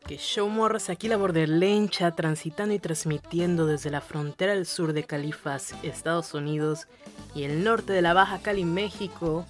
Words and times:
Que 0.00 0.18
show 0.18 0.48
morras 0.50 0.90
aquí 0.90 1.08
la 1.08 1.16
borderlencha 1.16 2.14
transitando 2.14 2.74
y 2.74 2.78
transmitiendo 2.78 3.64
desde 3.64 3.90
la 3.90 4.02
frontera 4.02 4.52
del 4.52 4.66
sur 4.66 4.92
de 4.92 5.04
Califas, 5.04 5.74
Estados 5.82 6.34
Unidos 6.34 6.88
y 7.34 7.44
el 7.44 7.64
norte 7.64 7.94
de 7.94 8.02
la 8.02 8.12
Baja 8.12 8.40
Cali, 8.40 8.66
México, 8.66 9.46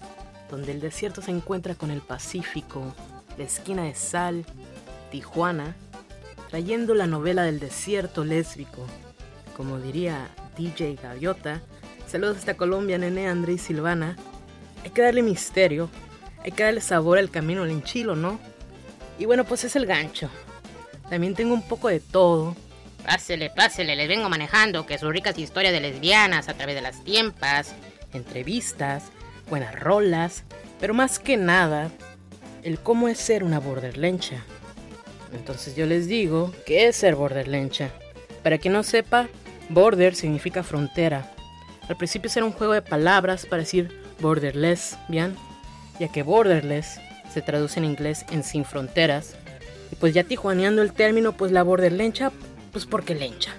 donde 0.49 0.71
el 0.71 0.81
desierto 0.81 1.23
se 1.23 1.33
encuentra 1.33 1.75
con 1.75 1.91
el 1.91 2.01
Pacífico, 2.03 2.95
la 3.37 3.45
esquina 3.45 3.83
de 3.83 3.97
Sal, 3.97 4.45
Tijuana, 5.11 5.75
trayendo 6.51 6.95
la 6.95 7.09
novela 7.09 7.43
del 7.43 7.59
desierto 7.59 8.25
lésbico. 8.25 8.87
Como 9.57 9.81
diría 9.81 10.29
DJ 10.57 10.97
Gaviota, 11.03 11.63
saludos 12.07 12.39
hasta 12.39 12.57
Colombia, 12.57 12.97
Nene, 12.97 13.29
André 13.29 13.55
y 13.55 13.59
Silvana. 13.59 14.17
Hay 14.85 14.91
que 14.91 15.03
darle 15.03 15.23
misterio, 15.23 15.91
hay 16.45 16.53
que 16.53 16.63
darle 16.63 16.81
sabor 16.81 17.19
al 17.19 17.31
camino 17.31 17.65
al 17.65 17.71
enchilo, 17.71 18.15
¿no? 18.15 18.39
Y 19.19 19.27
bueno, 19.27 19.45
pues 19.45 19.65
es 19.65 19.77
el 19.77 19.87
gancho. 19.87 20.29
También 21.09 21.35
tengo 21.35 21.55
un 21.55 21.63
poco 21.63 21.89
de 21.89 22.01
todo. 22.01 22.57
Pásele, 23.05 23.51
pásele, 23.51 23.97
les 23.97 24.09
vengo 24.09 24.29
manejando 24.29 24.87
que 24.87 24.99
sus 24.99 25.13
ricas 25.13 25.39
historias 25.39 25.73
de 25.73 25.81
lesbianas 25.81 26.49
a 26.49 26.55
través 26.55 26.75
de 26.75 26.81
las 26.81 27.05
tiempas, 27.05 27.75
entrevistas, 28.13 29.05
buenas 29.51 29.79
rolas, 29.79 30.45
pero 30.81 30.95
más 30.95 31.19
que 31.19 31.37
nada, 31.37 31.91
el 32.63 32.79
cómo 32.79 33.09
es 33.09 33.19
ser 33.19 33.45
una 33.45 33.61
borderlencha. 33.61 34.43
Entonces 35.35 35.77
yo 35.77 35.85
les 35.85 36.07
digo, 36.07 36.53
¿qué 36.65 36.89
es 36.89 36.97
ser 36.97 37.15
borderlencha? 37.15 37.91
Para 38.43 38.59
quien 38.59 38.73
no 38.73 38.83
sepa, 38.83 39.29
border 39.69 40.15
significa 40.15 40.63
frontera. 40.63 41.31
Al 41.89 41.97
principio 41.97 42.31
era 42.35 42.47
un 42.47 42.53
juego 42.53 42.73
de 42.73 42.83
palabras 42.83 43.45
para 43.45 43.63
decir 43.63 44.01
borderless, 44.21 44.97
¿bien? 45.09 45.37
Ya 45.99 46.09
que 46.09 46.23
borderless 46.23 46.99
se 47.35 47.43
traduce 47.43 47.79
en 47.79 47.85
inglés 47.85 48.25
en 48.31 48.43
sin 48.43 48.65
fronteras. 48.65 49.35
Y 49.93 49.97
pues 49.97 50.15
ya 50.15 50.25
tijuaneando 50.25 50.83
el 50.83 50.93
término, 50.93 51.37
pues 51.37 51.53
la 51.53 51.63
borderlencha, 51.63 52.33
pues 52.73 52.87
porque 52.87 53.15
lencha. 53.15 53.53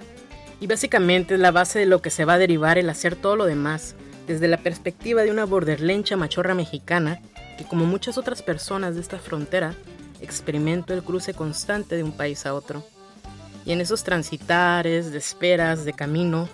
Y 0.60 0.68
básicamente 0.68 1.36
es 1.36 1.40
la 1.40 1.52
base 1.52 1.80
de 1.80 1.86
lo 1.86 2.02
que 2.02 2.10
se 2.10 2.26
va 2.26 2.34
a 2.34 2.38
derivar 2.40 2.78
el 2.78 2.90
hacer 2.90 3.16
todo 3.16 3.36
lo 3.36 3.46
demás, 3.46 3.96
desde 4.28 4.48
la 4.48 4.58
perspectiva 4.58 5.22
de 5.22 5.32
una 5.32 5.46
borderlencha 5.46 6.18
machorra 6.18 6.56
mexicana, 6.56 7.20
que 7.58 7.66
como 7.66 7.86
muchas 7.86 8.18
otras 8.18 8.42
personas 8.42 8.96
de 8.96 9.02
esta 9.02 9.20
frontera, 9.20 9.76
experimento 10.22 10.94
el 10.94 11.04
cruce 11.04 11.34
constante 11.34 11.96
de 11.96 12.04
un 12.04 12.12
país 12.12 12.46
a 12.46 12.54
otro. 12.54 12.84
Y 13.66 13.72
en 13.72 13.82
esos 13.82 14.04
transitares, 14.04 15.12
de 15.12 15.18
esperas, 15.18 15.86
de 15.86 15.94
camino, 15.94 16.48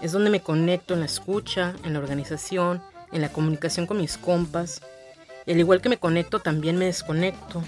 es 0.00 0.12
donde 0.12 0.30
me 0.30 0.40
conecto 0.40 0.94
en 0.94 1.00
la 1.00 1.06
escucha, 1.06 1.74
en 1.84 1.92
la 1.92 1.98
organización, 1.98 2.82
en 3.12 3.20
la 3.20 3.30
comunicación 3.30 3.86
con 3.86 3.98
mis 3.98 4.16
compas. 4.16 4.80
Y 5.50 5.52
al 5.52 5.58
igual 5.58 5.80
que 5.80 5.88
me 5.88 5.98
conecto, 5.98 6.38
también 6.38 6.76
me 6.76 6.84
desconecto. 6.84 7.64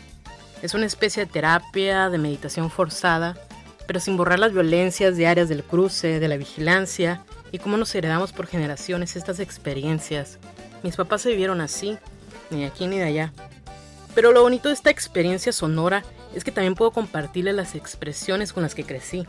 Es 0.62 0.72
una 0.74 0.86
especie 0.86 1.26
de 1.26 1.32
terapia, 1.32 2.10
de 2.10 2.16
meditación 2.16 2.70
forzada, 2.70 3.36
pero 3.88 3.98
sin 3.98 4.16
borrar 4.16 4.38
las 4.38 4.52
violencias 4.52 5.16
diarias 5.16 5.48
del 5.48 5.64
cruce, 5.64 6.20
de 6.20 6.28
la 6.28 6.36
vigilancia 6.36 7.24
y 7.50 7.58
cómo 7.58 7.76
nos 7.76 7.92
heredamos 7.96 8.32
por 8.32 8.46
generaciones 8.46 9.16
estas 9.16 9.40
experiencias. 9.40 10.38
Mis 10.84 10.94
papás 10.94 11.22
se 11.22 11.30
vivieron 11.30 11.60
así, 11.60 11.98
ni 12.50 12.64
aquí 12.64 12.86
ni 12.86 12.98
de 12.98 13.04
allá. 13.04 13.32
Pero 14.14 14.30
lo 14.30 14.42
bonito 14.42 14.68
de 14.68 14.74
esta 14.74 14.90
experiencia 14.90 15.50
sonora 15.50 16.04
es 16.36 16.44
que 16.44 16.52
también 16.52 16.76
puedo 16.76 16.92
compartirle 16.92 17.52
las 17.52 17.74
expresiones 17.74 18.52
con 18.52 18.62
las 18.62 18.76
que 18.76 18.84
crecí, 18.84 19.26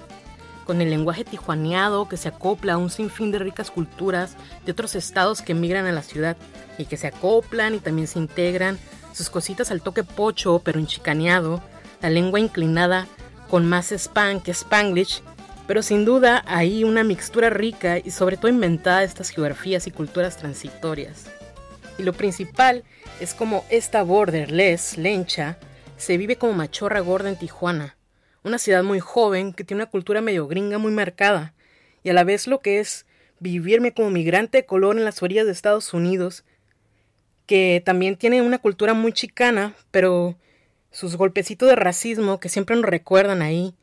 con 0.63 0.81
el 0.81 0.89
lenguaje 0.89 1.23
tijuaneado 1.23 2.07
que 2.07 2.17
se 2.17 2.29
acopla 2.29 2.73
a 2.73 2.77
un 2.77 2.89
sinfín 2.89 3.31
de 3.31 3.39
ricas 3.39 3.71
culturas 3.71 4.35
de 4.65 4.71
otros 4.71 4.95
estados 4.95 5.41
que 5.41 5.51
emigran 5.51 5.85
a 5.85 5.91
la 5.91 6.03
ciudad 6.03 6.37
y 6.77 6.85
que 6.85 6.97
se 6.97 7.07
acoplan 7.07 7.75
y 7.75 7.79
también 7.79 8.07
se 8.07 8.19
integran, 8.19 8.79
sus 9.13 9.29
cositas 9.29 9.71
al 9.71 9.81
toque 9.81 10.03
pocho 10.03 10.61
pero 10.63 10.79
enchicaneado, 10.79 11.61
la 12.01 12.09
lengua 12.09 12.39
inclinada 12.39 13.07
con 13.49 13.67
más 13.67 13.91
span 13.91 14.41
que 14.41 14.51
spanglish, 14.51 15.21
pero 15.67 15.81
sin 15.83 16.05
duda 16.05 16.43
hay 16.47 16.83
una 16.83 17.03
mixtura 17.03 17.49
rica 17.49 17.99
y 17.99 18.11
sobre 18.11 18.37
todo 18.37 18.49
inventada 18.49 18.99
de 18.99 19.05
estas 19.05 19.29
geografías 19.29 19.87
y 19.87 19.91
culturas 19.91 20.37
transitorias. 20.37 21.25
Y 21.97 22.03
lo 22.03 22.13
principal 22.13 22.83
es 23.19 23.33
como 23.33 23.63
esta 23.69 24.03
borderless, 24.03 24.97
lencha, 24.97 25.57
se 25.97 26.17
vive 26.17 26.37
como 26.37 26.53
machorra 26.53 26.99
gorda 26.99 27.29
en 27.29 27.37
Tijuana, 27.37 27.95
una 28.43 28.57
ciudad 28.57 28.83
muy 28.83 28.99
joven 28.99 29.53
que 29.53 29.63
tiene 29.63 29.83
una 29.83 29.91
cultura 29.91 30.21
medio 30.21 30.47
gringa 30.47 30.77
muy 30.77 30.91
marcada, 30.91 31.53
y 32.03 32.09
a 32.09 32.13
la 32.13 32.23
vez 32.23 32.47
lo 32.47 32.59
que 32.59 32.79
es 32.79 33.05
vivirme 33.39 33.93
como 33.93 34.09
migrante 34.09 34.59
de 34.59 34.65
color 34.65 34.97
en 34.97 35.05
las 35.05 35.21
orillas 35.21 35.45
de 35.45 35.51
Estados 35.51 35.93
Unidos, 35.93 36.43
que 37.45 37.81
también 37.85 38.15
tiene 38.15 38.41
una 38.41 38.59
cultura 38.59 38.93
muy 38.93 39.13
chicana, 39.13 39.73
pero 39.91 40.37
sus 40.91 41.15
golpecitos 41.15 41.67
de 41.67 41.75
racismo 41.75 42.39
que 42.39 42.49
siempre 42.49 42.75
nos 42.75 42.85
recuerdan 42.85 43.41
ahí, 43.41 43.75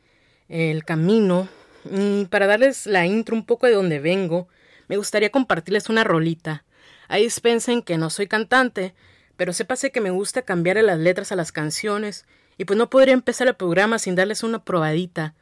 el 0.49 0.85
camino. 0.85 1.49
Y 1.91 2.27
para 2.27 2.47
darles 2.47 2.87
la 2.87 3.07
intro 3.07 3.35
un 3.35 3.45
poco 3.45 3.67
de 3.67 3.73
donde 3.73 3.99
vengo, 3.99 4.49
me 4.89 4.97
gustaría 4.97 5.31
compartirles 5.31 5.89
una 5.89 6.05
rolita. 6.05 6.65
Ahí 7.09 7.25
dispensen 7.25 7.83
que 7.83 7.99
no 7.99 8.11
soy 8.11 8.29
cantante, 8.29 8.95
pero 9.37 9.53
sépase 9.53 9.91
que 9.91 10.01
me 10.01 10.11
gusta 10.11 10.43
cambiarle 10.43 10.83
las 10.83 10.99
letras 10.99 11.33
a 11.33 11.37
las 11.37 11.53
canciones, 11.53 12.27
y 12.59 12.65
pues 12.65 12.79
no 12.79 12.91
podría 12.91 13.15
empezar 13.15 13.49
el 13.49 13.55
programa 13.55 13.99
sin 13.99 14.15
darles 14.15 14.43
una 14.43 14.65
probadita. 14.65 15.35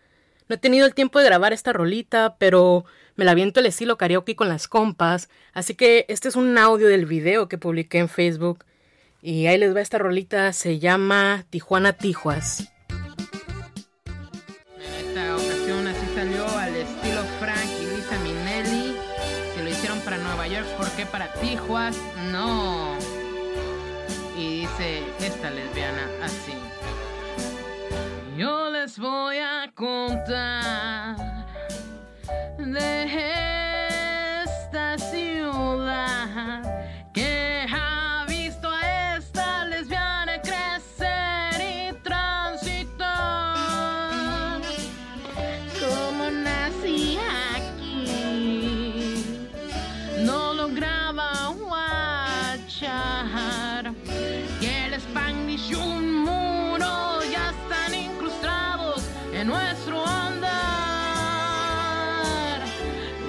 No 0.49 0.55
he 0.55 0.59
tenido 0.59 0.87
el 0.87 0.95
tiempo 0.95 1.19
de 1.19 1.27
grabar 1.27 1.53
esta 1.53 1.73
rolita, 1.73 2.37
pero 2.39 2.85
me 3.17 3.25
la 3.25 3.35
viento 3.35 3.61
el 3.61 3.67
estilo 3.67 3.99
karaoke 3.99 4.37
con 4.37 4.49
las 4.49 4.69
compas, 4.69 5.29
así 5.53 5.75
que 5.75 6.07
este 6.09 6.29
es 6.29 6.37
un 6.37 6.57
audio 6.57 6.89
del 6.89 7.07
video 7.07 7.49
que 7.49 7.59
publiqué 7.59 7.99
en 7.99 8.09
Facebook. 8.09 8.65
Y 9.21 9.47
ahí 9.47 9.59
les 9.59 9.75
va 9.75 9.81
esta 9.81 9.99
rolita, 9.99 10.53
se 10.53 10.79
llama 10.79 11.45
Tijuana 11.51 11.93
Tijuas. 11.93 12.73
En 14.77 15.07
esta 15.07 15.37
ocasión 15.37 15.87
así 15.87 16.07
salió 16.15 16.49
al 16.57 16.77
estilo 16.77 17.23
Frank 17.41 17.69
y 17.83 17.97
Lisa 17.97 18.19
Minelli. 18.23 18.97
Si 19.55 19.63
lo 19.63 19.69
hicieron 19.69 20.01
para 20.01 20.19
Nueva 20.19 20.47
York, 20.47 20.67
¿por 20.77 20.89
qué 20.93 21.05
para 21.05 21.33
Tijuas? 21.35 21.97
No 22.31 22.97
y 24.39 24.61
dice 24.61 25.03
esta 25.21 25.51
lesbiana 25.51 26.09
así. 26.23 26.58
Les 28.89 28.99
voy 28.99 29.37
a 29.37 29.71
contar. 29.75 31.15
De 32.57 33.38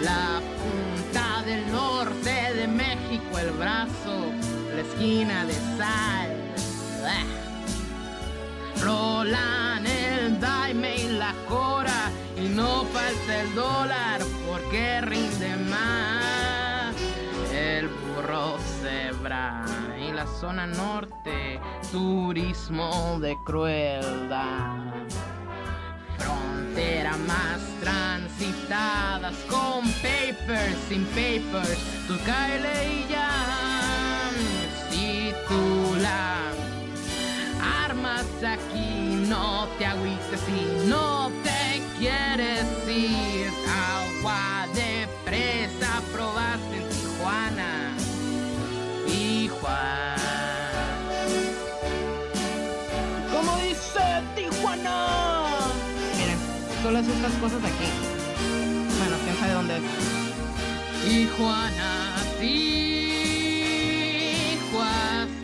La 0.09 0.42
punta 0.62 1.44
del 1.46 1.72
norte 1.72 2.36
de 2.56 2.68
México, 2.68 3.38
el 3.38 3.52
brazo, 3.52 4.16
la 4.75 4.81
esquina 4.81 5.46
de 5.46 5.53
sal. 5.78 6.31
Ah. 7.06 7.40
Rolan 8.81 9.86
el 9.86 10.40
daime 10.40 10.96
y 10.96 11.09
la 11.18 11.34
cora 11.47 12.02
y 12.38 12.47
no 12.50 12.86
falta 12.86 13.42
el 13.42 13.53
dólar 13.53 14.22
porque 14.47 15.02
rinde 15.02 15.56
más 15.70 16.96
el 17.53 17.88
burro 17.88 18.58
cebra 18.81 19.66
y 20.00 20.12
la 20.14 20.26
zona 20.40 20.66
norte 20.66 21.59
turismo 21.91 23.20
de 23.20 23.36
crueldad 23.46 24.89
frontera 26.70 27.18
más 27.28 27.60
transitadas 27.80 29.36
con 29.50 29.82
papers 30.02 30.76
sin 30.88 31.06
papers 31.06 31.80
tú 32.08 32.18
cáele 32.26 32.94
y 32.94 33.08
ya 33.10 33.30
si 34.90 35.32
tú 35.48 35.96
la 36.02 36.38
armas 37.86 38.26
aquí 38.46 39.26
no 39.28 39.68
te 39.78 39.86
agüites 39.86 40.40
si 40.46 40.88
no 40.88 41.32
te 41.44 41.82
quieres 41.98 42.66
ir 42.88 43.28
solo 56.90 57.02
es 57.02 57.08
estas 57.08 57.34
cosas 57.34 57.64
aquí 57.64 57.86
bueno 58.97 59.16
quién 59.24 59.38
sabe 59.38 59.53
dónde 59.53 59.78
es 59.78 59.84
Tijuana 61.06 62.16
Tijuas 62.40 62.90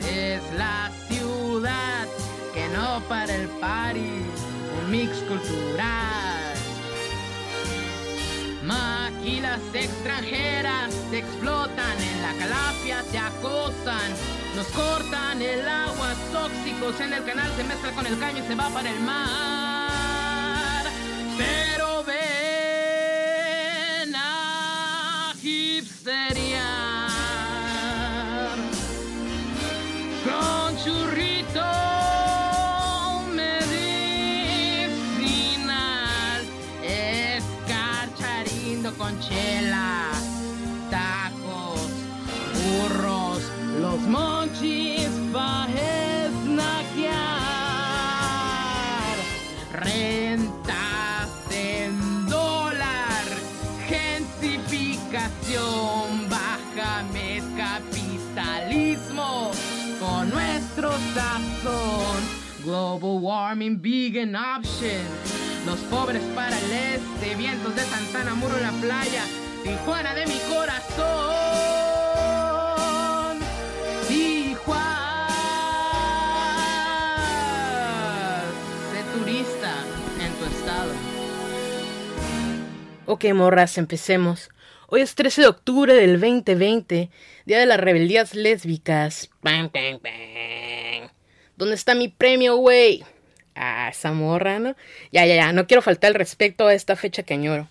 es 0.09 0.41
la 0.57 0.89
ciudad 1.07 2.07
que 2.51 2.67
no 2.69 2.99
para 3.07 3.35
el 3.35 3.47
party, 3.59 3.99
un 4.79 4.89
mix 4.89 5.17
cultural. 5.29 6.55
Maquilas 8.63 9.61
extranjeras 9.73 10.95
te 11.11 11.19
explotan 11.19 11.97
en 12.11 12.21
la 12.23 12.33
calafia, 12.39 13.03
te 13.11 13.19
acosan, 13.19 14.11
nos 14.55 14.65
cortan 14.67 15.41
el 15.41 15.67
agua, 15.67 16.15
tóxicos 16.33 16.99
en 17.01 17.13
el 17.13 17.23
canal 17.23 17.51
se 17.55 17.63
mezcla 17.65 17.91
con 17.91 18.07
el 18.07 18.17
caño 18.17 18.43
y 18.43 18.47
se 18.47 18.55
va 18.55 18.67
para 18.69 18.89
el 18.89 18.99
mar. 19.01 19.64
Hipsteriar 26.05 26.64
con 26.64 26.64
Global 62.65 63.19
warming, 63.21 63.79
vegan 63.79 64.35
option. 64.35 65.05
Los 65.67 65.79
pobres 65.81 66.23
para 66.33 66.57
el 66.57 66.71
este, 66.71 67.35
vientos 67.35 67.75
de 67.75 67.83
Santana, 67.83 68.33
muro 68.33 68.57
en 68.57 68.63
la 68.63 68.71
playa, 68.71 69.23
Tijuana 69.63 70.15
de 70.15 70.25
mi 70.25 70.39
corazón. 70.49 71.05
Tijuana. 74.07 75.27
Sé 78.91 79.03
turista 79.19 79.71
en 80.25 80.33
tu 80.33 80.45
estado. 80.45 80.91
Ok, 83.05 83.25
morras, 83.35 83.77
empecemos. 83.77 84.49
Hoy 84.87 85.01
es 85.01 85.13
13 85.13 85.41
de 85.41 85.47
octubre 85.47 85.93
del 85.93 86.19
2020, 86.19 87.11
Día 87.45 87.59
de 87.59 87.65
las 87.67 87.79
Rebeldías 87.79 88.33
Lésbicas. 88.33 89.29
Bang, 89.43 89.69
bang, 89.71 89.99
bang. 90.01 91.14
¿Dónde 91.57 91.75
está 91.75 91.95
mi 91.95 92.09
premio, 92.09 92.57
güey? 92.57 93.03
Ah, 93.55 93.87
esa 93.89 94.11
morra, 94.11 94.59
¿no? 94.59 94.75
Ya, 95.11 95.25
ya, 95.25 95.35
ya, 95.35 95.53
no 95.53 95.67
quiero 95.67 95.81
faltar 95.81 96.09
el 96.09 96.15
respeto 96.15 96.67
a 96.67 96.73
esta 96.73 96.97
fecha 96.97 97.23
que 97.23 97.33
añoro. 97.33 97.69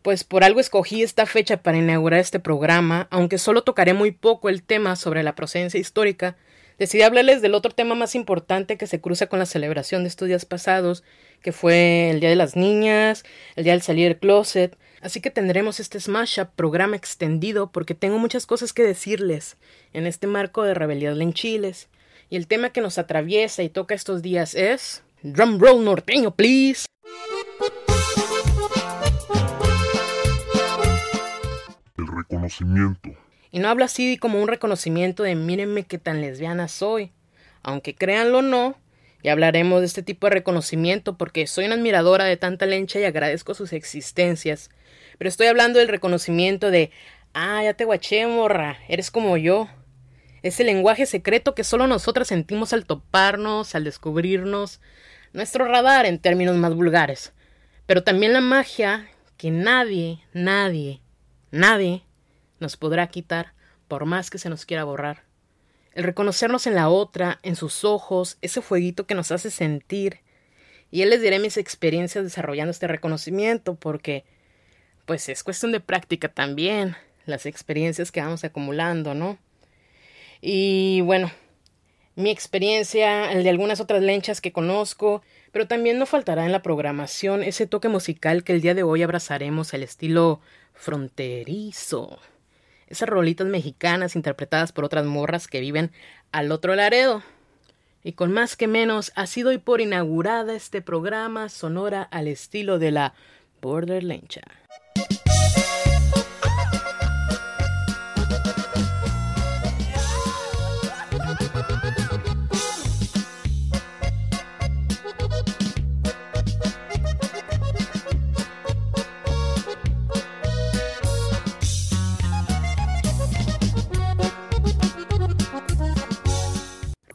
Pues 0.00 0.24
por 0.24 0.42
algo 0.42 0.60
escogí 0.60 1.02
esta 1.02 1.26
fecha 1.26 1.58
para 1.58 1.76
inaugurar 1.76 2.20
este 2.20 2.40
programa, 2.40 3.08
aunque 3.10 3.38
solo 3.38 3.62
tocaré 3.62 3.92
muy 3.92 4.12
poco 4.12 4.48
el 4.48 4.62
tema 4.62 4.96
sobre 4.96 5.22
la 5.22 5.34
procedencia 5.34 5.78
histórica. 5.78 6.36
Decidí 6.78 7.02
hablarles 7.02 7.42
del 7.42 7.54
otro 7.54 7.72
tema 7.72 7.94
más 7.94 8.14
importante 8.14 8.78
que 8.78 8.86
se 8.86 9.00
cruza 9.00 9.26
con 9.26 9.38
la 9.38 9.46
celebración 9.46 10.02
de 10.02 10.08
estos 10.08 10.26
días 10.26 10.46
pasados, 10.46 11.04
que 11.42 11.52
fue 11.52 12.10
el 12.10 12.20
Día 12.20 12.30
de 12.30 12.36
las 12.36 12.56
Niñas, 12.56 13.24
el 13.56 13.64
Día 13.64 13.74
del 13.74 13.82
Salir 13.82 14.08
del 14.08 14.18
Closet. 14.18 14.76
Así 15.02 15.20
que 15.20 15.30
tendremos 15.30 15.80
este 15.80 16.00
Smash 16.00 16.40
Up 16.40 16.48
programa 16.56 16.96
extendido 16.96 17.70
porque 17.70 17.94
tengo 17.94 18.18
muchas 18.18 18.46
cosas 18.46 18.72
que 18.72 18.82
decirles 18.82 19.56
en 19.92 20.06
este 20.06 20.26
marco 20.26 20.62
de 20.62 20.74
Rebelión 20.74 21.20
en 21.20 21.34
Chiles. 21.34 21.88
Y 22.32 22.36
el 22.36 22.46
tema 22.46 22.70
que 22.70 22.80
nos 22.80 22.96
atraviesa 22.96 23.62
y 23.62 23.68
toca 23.68 23.94
estos 23.94 24.22
días 24.22 24.54
es. 24.54 25.02
Drum 25.22 25.58
roll 25.58 25.84
norteño, 25.84 26.34
please. 26.34 26.86
El 31.98 32.06
reconocimiento. 32.06 33.10
Y 33.50 33.58
no 33.58 33.68
hablo 33.68 33.84
así 33.84 34.16
como 34.16 34.40
un 34.40 34.48
reconocimiento 34.48 35.24
de 35.24 35.34
mírenme 35.34 35.82
qué 35.82 35.98
tan 35.98 36.22
lesbiana 36.22 36.68
soy. 36.68 37.12
Aunque 37.62 37.94
créanlo 37.94 38.38
o 38.38 38.42
no, 38.42 38.78
ya 39.22 39.32
hablaremos 39.32 39.80
de 39.80 39.86
este 39.88 40.02
tipo 40.02 40.26
de 40.26 40.36
reconocimiento 40.36 41.18
porque 41.18 41.46
soy 41.46 41.66
una 41.66 41.74
admiradora 41.74 42.24
de 42.24 42.38
tanta 42.38 42.64
lencha 42.64 42.98
y 42.98 43.04
agradezco 43.04 43.52
sus 43.52 43.74
existencias. 43.74 44.70
Pero 45.18 45.28
estoy 45.28 45.48
hablando 45.48 45.80
del 45.80 45.88
reconocimiento 45.88 46.70
de 46.70 46.92
ah, 47.34 47.62
ya 47.62 47.74
te 47.74 47.84
guaché, 47.84 48.26
morra, 48.26 48.78
eres 48.88 49.10
como 49.10 49.36
yo. 49.36 49.68
Ese 50.42 50.64
lenguaje 50.64 51.06
secreto 51.06 51.54
que 51.54 51.64
solo 51.64 51.86
nosotras 51.86 52.28
sentimos 52.28 52.72
al 52.72 52.84
toparnos, 52.84 53.74
al 53.74 53.84
descubrirnos, 53.84 54.80
nuestro 55.32 55.66
radar 55.66 56.04
en 56.06 56.18
términos 56.18 56.56
más 56.56 56.74
vulgares. 56.74 57.32
Pero 57.86 58.02
también 58.02 58.32
la 58.32 58.40
magia 58.40 59.08
que 59.36 59.50
nadie, 59.50 60.20
nadie, 60.32 61.00
nadie 61.50 62.02
nos 62.58 62.76
podrá 62.76 63.06
quitar 63.08 63.54
por 63.88 64.04
más 64.04 64.30
que 64.30 64.38
se 64.38 64.48
nos 64.48 64.66
quiera 64.66 64.84
borrar. 64.84 65.24
El 65.94 66.04
reconocernos 66.04 66.66
en 66.66 66.74
la 66.74 66.88
otra, 66.88 67.38
en 67.42 67.54
sus 67.54 67.84
ojos, 67.84 68.38
ese 68.40 68.62
fueguito 68.62 69.06
que 69.06 69.14
nos 69.14 69.30
hace 69.30 69.50
sentir. 69.50 70.20
Y 70.90 71.02
él 71.02 71.10
les 71.10 71.20
diré 71.20 71.38
mis 71.38 71.56
experiencias 71.56 72.24
desarrollando 72.24 72.70
este 72.70 72.88
reconocimiento, 72.88 73.74
porque 73.74 74.24
pues 75.06 75.28
es 75.28 75.42
cuestión 75.42 75.72
de 75.72 75.80
práctica 75.80 76.28
también, 76.28 76.96
las 77.26 77.46
experiencias 77.46 78.10
que 78.10 78.20
vamos 78.20 78.44
acumulando, 78.44 79.14
¿no? 79.14 79.38
Y 80.44 81.02
bueno, 81.02 81.30
mi 82.16 82.30
experiencia, 82.30 83.30
el 83.30 83.44
de 83.44 83.50
algunas 83.50 83.80
otras 83.80 84.02
lenchas 84.02 84.40
que 84.40 84.52
conozco, 84.52 85.22
pero 85.52 85.68
también 85.68 86.00
no 86.00 86.04
faltará 86.04 86.44
en 86.44 86.50
la 86.50 86.62
programación 86.62 87.44
ese 87.44 87.68
toque 87.68 87.88
musical 87.88 88.42
que 88.42 88.52
el 88.52 88.60
día 88.60 88.74
de 88.74 88.82
hoy 88.82 89.04
abrazaremos 89.04 89.72
al 89.72 89.84
estilo 89.84 90.40
fronterizo. 90.74 92.18
Esas 92.88 93.08
rolitas 93.08 93.46
mexicanas 93.46 94.16
interpretadas 94.16 94.72
por 94.72 94.84
otras 94.84 95.06
morras 95.06 95.46
que 95.46 95.60
viven 95.60 95.92
al 96.32 96.50
otro 96.50 96.74
Laredo. 96.74 97.22
Y 98.02 98.14
con 98.14 98.32
más 98.32 98.56
que 98.56 98.66
menos 98.66 99.12
ha 99.14 99.28
sido 99.28 99.50
hoy 99.50 99.58
por 99.58 99.80
inaugurada 99.80 100.54
este 100.54 100.82
programa 100.82 101.48
sonora 101.48 102.02
al 102.02 102.26
estilo 102.26 102.80
de 102.80 102.90
la 102.90 103.14
Border 103.60 104.02
Lencha. 104.02 104.42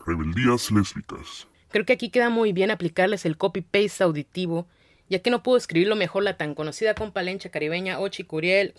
Rebeldías 0.08 0.72
lésbicas. 0.72 1.48
Creo 1.70 1.86
que 1.86 1.92
aquí 1.92 2.10
queda 2.10 2.30
muy 2.30 2.54
bien 2.54 2.72
aplicarles 2.72 3.26
el 3.26 3.38
copy-paste 3.38 4.06
auditivo, 4.06 4.66
ya 5.10 5.20
que 5.20 5.30
no 5.30 5.44
pudo 5.44 5.58
escribirlo 5.58 5.98
mejor 5.98 6.24
la 6.24 6.38
tan 6.38 6.56
conocida 6.56 6.96
compalencha 6.96 7.50
caribeña 7.50 8.00
Ochi 8.00 8.24
Curiel, 8.24 8.74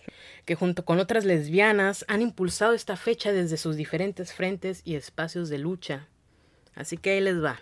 que 0.47 0.55
junto 0.55 0.87
con 0.87 0.99
otras 0.99 1.27
lesbianas 1.27 2.07
han 2.09 2.23
impulsado 2.23 2.73
esta 2.73 2.97
fecha 2.97 3.31
desde 3.31 3.59
sus 3.59 3.77
diferentes 3.77 4.33
frentes 4.33 4.81
y 4.87 4.95
espacios 4.95 5.51
de 5.51 5.59
lucha. 5.59 6.09
Así 6.75 6.97
que 6.97 7.11
ahí 7.11 7.21
les 7.21 7.45
va. 7.45 7.61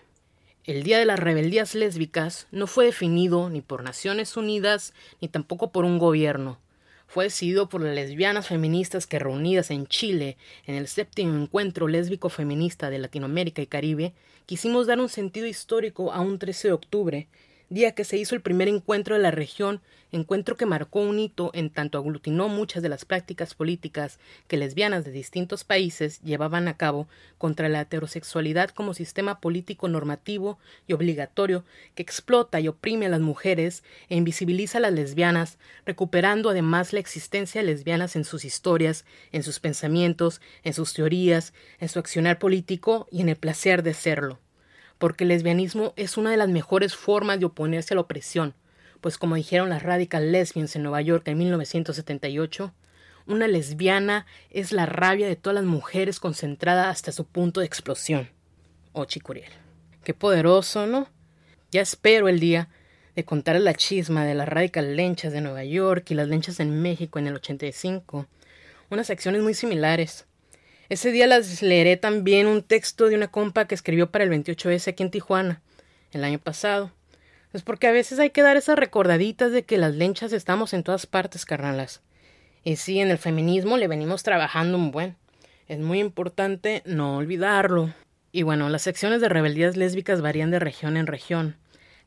El 0.63 0.85
Día 0.85 0.99
de 0.99 1.05
las 1.05 1.19
Rebeldías 1.19 1.75
Lésbicas 1.75 2.47
no 2.53 2.69
fue 2.69 2.87
definido 2.87 3.51
ni 3.51 3.63
por 3.63 3.83
Naciones 3.83 4.37
Unidas 4.37 4.95
ni 5.21 5.27
tampoco 5.27 5.73
por 5.73 5.85
un 5.85 5.99
gobierno. 5.99 6.61
Fue 7.07 7.25
decidido 7.25 7.69
por 7.69 7.81
las 7.81 7.95
lesbianas 7.95 8.49
feministas 8.49 9.07
que 9.07 9.19
reunidas 9.19 9.71
en 9.71 9.87
Chile 9.87 10.37
en 10.67 10.75
el 10.75 10.89
séptimo 10.89 11.41
encuentro 11.41 11.89
lésbico 11.89 12.29
feminista 12.29 12.91
de 12.91 12.99
Latinoamérica 12.99 13.63
y 13.63 13.67
Caribe, 13.67 14.13
quisimos 14.45 14.87
dar 14.87 15.01
un 15.01 15.09
sentido 15.09 15.47
histórico 15.47 16.13
a 16.13 16.21
un 16.21 16.39
13 16.39 16.69
de 16.69 16.75
octubre, 16.75 17.29
día 17.69 17.93
que 17.93 18.05
se 18.05 18.17
hizo 18.17 18.35
el 18.35 18.43
primer 18.43 18.69
encuentro 18.69 19.17
de 19.17 19.23
la 19.23 19.31
región, 19.31 19.81
encuentro 20.13 20.57
que 20.57 20.67
marcó 20.67 21.01
un 21.01 21.19
hito 21.19 21.51
en 21.53 21.69
tanto 21.69 21.99
aglutinó 21.99 22.49
muchas 22.49 22.83
de 22.83 22.89
las 22.89 23.05
prácticas 23.05 23.55
políticas 23.55 24.19
que 24.47 24.57
lesbianas 24.57 25.05
de 25.05 25.11
distintos 25.11 25.65
países 25.65 26.21
llevaban 26.23 26.69
a 26.69 26.77
cabo 26.77 27.09
contra 27.39 27.69
la 27.69 27.81
heterosexualidad 27.81 28.71
como 28.71 28.95
sistema 28.95 29.41
político 29.41 29.89
normativo 29.89 30.59
y 30.87 30.93
obligatorio 30.93 31.65
que 31.95 32.03
explota 32.03 32.61
y 32.61 32.69
oprime 32.69 33.07
a 33.07 33.11
las 33.11 33.21
mujeres 33.21 33.83
e 34.09 34.17
invisibiliza 34.17 34.79
a 34.79 34.83
las 34.83 34.93
lesbianas, 34.93 35.59
recuperando 35.85 36.51
además 36.51 36.93
la 36.93 37.01
existencia 37.01 37.61
de 37.61 37.67
lesbianas 37.67 38.17
en 38.17 38.25
sus 38.25 38.45
historias, 38.45 39.05
en 39.33 39.43
sus 39.43 39.59
pensamientos, 39.59 40.41
en 40.63 40.73
sus 40.73 40.95
teorías, 40.95 41.53
en 41.81 41.89
su 41.89 41.99
accionar 41.99 42.39
político 42.39 43.09
y 43.11 43.23
en 43.23 43.29
el 43.29 43.37
placer 43.37 43.83
de 43.83 43.95
serlo 43.95 44.39
porque 44.99 45.25
el 45.25 45.29
lesbianismo 45.29 45.93
es 45.97 46.17
una 46.17 46.31
de 46.31 46.37
las 46.37 46.49
mejores 46.49 46.95
formas 46.95 47.41
de 47.41 47.47
oponerse 47.47 47.95
a 47.95 47.97
la 47.97 48.03
opresión, 48.03 48.55
pues 49.01 49.19
como 49.19 49.35
dijeron 49.35 49.69
las 49.69 49.83
radical 49.83 50.33
lesbians 50.33 50.75
en 50.77 50.83
Nueva 50.83 51.03
York 51.03 51.29
en 51.29 51.39
1978, 51.39 52.73
una 53.27 53.49
lesbiana 53.49 54.27
es 54.51 54.73
la 54.73 54.87
rabia 54.87 55.27
de 55.27 55.37
todas 55.37 55.57
las 55.57 55.65
mujeres 55.65 56.21
concentrada 56.21 56.91
hasta 56.91 57.13
su 57.13 57.25
punto 57.25 57.61
de 57.61 57.67
explosión. 57.67 58.31
Ochi 58.93 59.21
Curiel. 59.21 59.51
Qué 60.05 60.15
poderoso, 60.15 60.87
¿no? 60.87 61.09
Ya 61.73 61.81
espero 61.81 62.29
el 62.29 62.39
día 62.39 62.69
de 63.17 63.25
contar 63.25 63.61
la 63.61 63.75
chisma 63.75 64.25
de 64.25 64.35
las 64.35 64.49
radical 64.49 64.95
lenchas 64.95 65.33
de 65.33 65.41
Nueva 65.41 65.65
York 65.65 66.11
y 66.11 66.15
las 66.15 66.29
lenchas 66.29 66.61
en 66.61 66.83
México 66.83 67.19
en 67.19 67.27
el 67.27 67.35
85. 67.35 68.27
Unas 68.91 69.11
acciones 69.11 69.43
muy 69.43 69.55
similares. 69.55 70.26
Ese 70.89 71.11
día 71.11 71.27
las 71.27 71.63
leeré 71.63 71.97
también 71.97 72.47
un 72.47 72.63
texto 72.63 73.09
de 73.09 73.17
una 73.17 73.29
compa 73.29 73.67
que 73.67 73.75
escribió 73.75 74.11
para 74.11 74.23
el 74.23 74.31
28S 74.31 74.89
aquí 74.89 75.03
en 75.03 75.11
Tijuana, 75.11 75.61
el 76.13 76.23
año 76.23 76.39
pasado. 76.39 76.93
Es 77.53 77.63
porque 77.63 77.89
a 77.89 77.93
veces 77.93 78.21
hay 78.21 78.31
que 78.31 78.43
dar 78.43 78.57
esas 78.57 78.79
recordaditas 78.79 79.51
de 79.51 79.65
que 79.65 79.79
las 79.79 79.95
lenchas 79.95 80.33
estamos 80.33 80.75
en 80.75 80.85
todas 80.85 81.07
partes, 81.07 81.45
carnalas. 81.45 82.03
Y 82.63 82.77
sí, 82.77 83.01
en 83.01 83.11
el 83.11 83.19
feminismo 83.19 83.77
le 83.77 83.89
venimos 83.89 84.23
trabajando 84.23 84.79
un 84.79 84.93
buen. 84.93 85.17
Es 85.67 85.79
muy 85.81 85.99
importante 85.99 86.83
no 86.85 87.17
olvidarlo. 87.17 87.93
Y 88.31 88.43
bueno, 88.43 88.69
las 88.69 88.83
secciones 88.83 89.21
de 89.21 89.29
rebeldías 89.29 89.77
lésbicas 89.77 90.21
varían 90.21 90.51
de 90.53 90.61
región 90.61 90.97
en 90.97 91.09
región. 91.09 91.57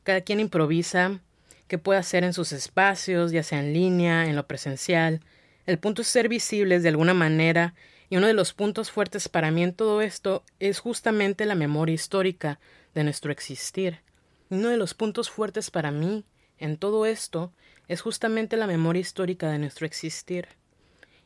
Cada 0.04 0.22
quien 0.22 0.40
improvisa 0.40 1.20
qué 1.68 1.76
puede 1.76 2.00
hacer 2.00 2.24
en 2.24 2.32
sus 2.32 2.52
espacios, 2.52 3.30
ya 3.30 3.42
sea 3.42 3.60
en 3.60 3.74
línea, 3.74 4.24
en 4.24 4.36
lo 4.36 4.46
presencial. 4.46 5.20
El 5.66 5.78
punto 5.78 6.02
es 6.02 6.08
ser 6.08 6.28
visibles 6.28 6.82
de 6.82 6.88
alguna 6.88 7.14
manera 7.14 7.74
y 8.10 8.16
uno 8.16 8.26
de 8.26 8.34
los 8.34 8.52
puntos 8.52 8.90
fuertes 8.90 9.28
para 9.28 9.52
mí 9.52 9.62
en 9.62 9.72
todo 9.72 10.02
esto 10.02 10.42
es 10.58 10.80
justamente 10.80 11.46
la 11.46 11.54
memoria 11.54 11.94
histórica 11.94 12.58
de 12.92 13.04
nuestro 13.04 13.30
existir. 13.30 14.00
Uno 14.48 14.68
de 14.68 14.76
los 14.76 14.94
puntos 14.94 15.30
fuertes 15.30 15.70
para 15.70 15.92
mí 15.92 16.24
en 16.58 16.76
todo 16.76 17.06
esto 17.06 17.52
es 17.86 18.00
justamente 18.00 18.56
la 18.56 18.66
memoria 18.66 18.98
histórica 18.98 19.48
de 19.48 19.60
nuestro 19.60 19.86
existir. 19.86 20.48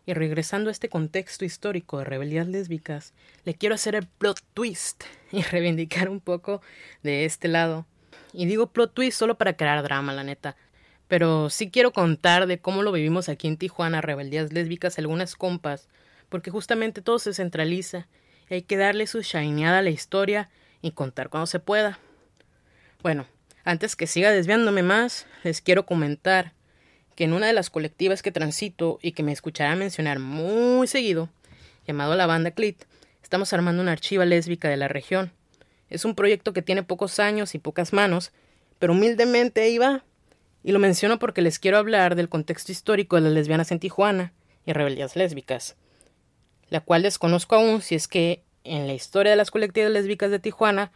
Y 0.05 0.13
regresando 0.13 0.69
a 0.69 0.73
este 0.73 0.91
contexto 0.91 1.47
histórico 1.47 1.99
de 1.99 2.05
rebelías 2.05 2.47
lésbicas, 2.47 3.15
le 3.47 3.55
quiero 3.55 3.75
hacer 3.75 3.95
el 3.95 4.07
plot 4.07 4.43
twist 4.53 5.05
y 5.33 5.41
reivindicar 5.51 6.11
un 6.11 6.21
poco 6.21 6.61
de 7.03 7.25
este 7.25 7.49
lado. 7.49 7.87
Y 8.35 8.45
digo 8.45 8.67
plot 8.67 8.93
twist 8.93 9.19
solo 9.19 9.39
para 9.39 9.57
crear 9.57 9.83
drama, 9.83 10.13
la 10.13 10.23
neta. 10.23 10.55
Pero 11.09 11.49
sí 11.49 11.71
quiero 11.71 11.95
contar 11.95 12.47
de 12.47 12.61
cómo 12.61 12.83
lo 12.83 12.93
vivimos 12.93 13.31
aquí 13.31 13.49
en 13.49 13.57
Tijuana, 13.57 14.03
rebeldías 14.03 14.53
lésbicas, 14.53 14.99
algunas 14.99 15.35
compas, 15.35 15.89
porque 16.35 16.51
justamente 16.51 17.01
todo 17.01 17.21
se 17.21 17.33
centraliza 17.33 18.09
y 18.51 18.55
hay 18.55 18.63
que 18.63 18.77
darle 18.77 19.07
su 19.07 19.23
shineada 19.23 19.79
a 19.79 19.83
la 19.83 19.91
historia 19.91 20.51
y 20.83 20.91
contar 20.91 21.29
cuando 21.29 21.47
se 21.47 21.61
pueda. 21.61 22.01
Bueno, 23.05 23.27
antes 23.63 23.95
que 23.95 24.09
siga 24.09 24.33
desviándome 24.33 24.83
más, 24.83 25.29
les 25.45 25.61
quiero 25.61 25.87
comentar 25.87 26.53
que 27.15 27.23
en 27.23 27.35
una 27.35 27.47
de 27.47 27.53
las 27.53 27.71
colectivas 27.71 28.21
que 28.21 28.33
transito 28.33 28.99
y 29.01 29.13
que 29.13 29.23
me 29.23 29.31
escuchará 29.31 29.77
mencionar 29.77 30.19
muy 30.19 30.89
seguido, 30.89 31.29
llamado 31.87 32.17
la 32.17 32.27
banda 32.27 32.51
Clit, 32.51 32.83
estamos 33.23 33.53
armando 33.53 33.81
una 33.81 33.93
archiva 33.93 34.25
lésbica 34.25 34.69
de 34.69 34.77
la 34.77 34.89
región. 34.89 35.31
Es 35.89 36.05
un 36.05 36.17
proyecto 36.17 36.53
que 36.53 36.63
tiene 36.63 36.83
pocos 36.83 37.21
años 37.21 37.55
y 37.55 37.61
pocas 37.61 37.93
manos, 37.93 38.33
pero 38.81 38.93
humildemente 38.93 39.61
ahí 39.61 39.79
va. 39.79 40.03
Y 40.65 40.73
lo 40.73 40.81
menciono 40.81 41.21
porque 41.21 41.43
les 41.43 41.61
quiero 41.61 41.79
hablar 41.79 42.17
del 42.17 42.29
contexto 42.29 42.73
histórico 42.73 43.15
de 43.15 43.23
las 43.23 43.33
lesbianas 43.33 43.71
en 43.71 43.79
Tijuana 43.79 44.33
y 44.67 44.73
rebeldías 44.73 45.15
lésbicas 45.15 45.77
la 46.75 46.81
cual 46.81 47.03
desconozco 47.03 47.55
aún 47.55 47.83
si 47.83 47.95
es 47.95 48.09
que 48.09 48.43
en 48.65 48.89
la 48.89 48.95
historia 48.95 49.31
de 49.31 49.37
las 49.37 49.53
colectivas 49.53 49.93
lésbicas 49.93 50.33
de 50.33 50.41
Tijuana, 50.41 50.91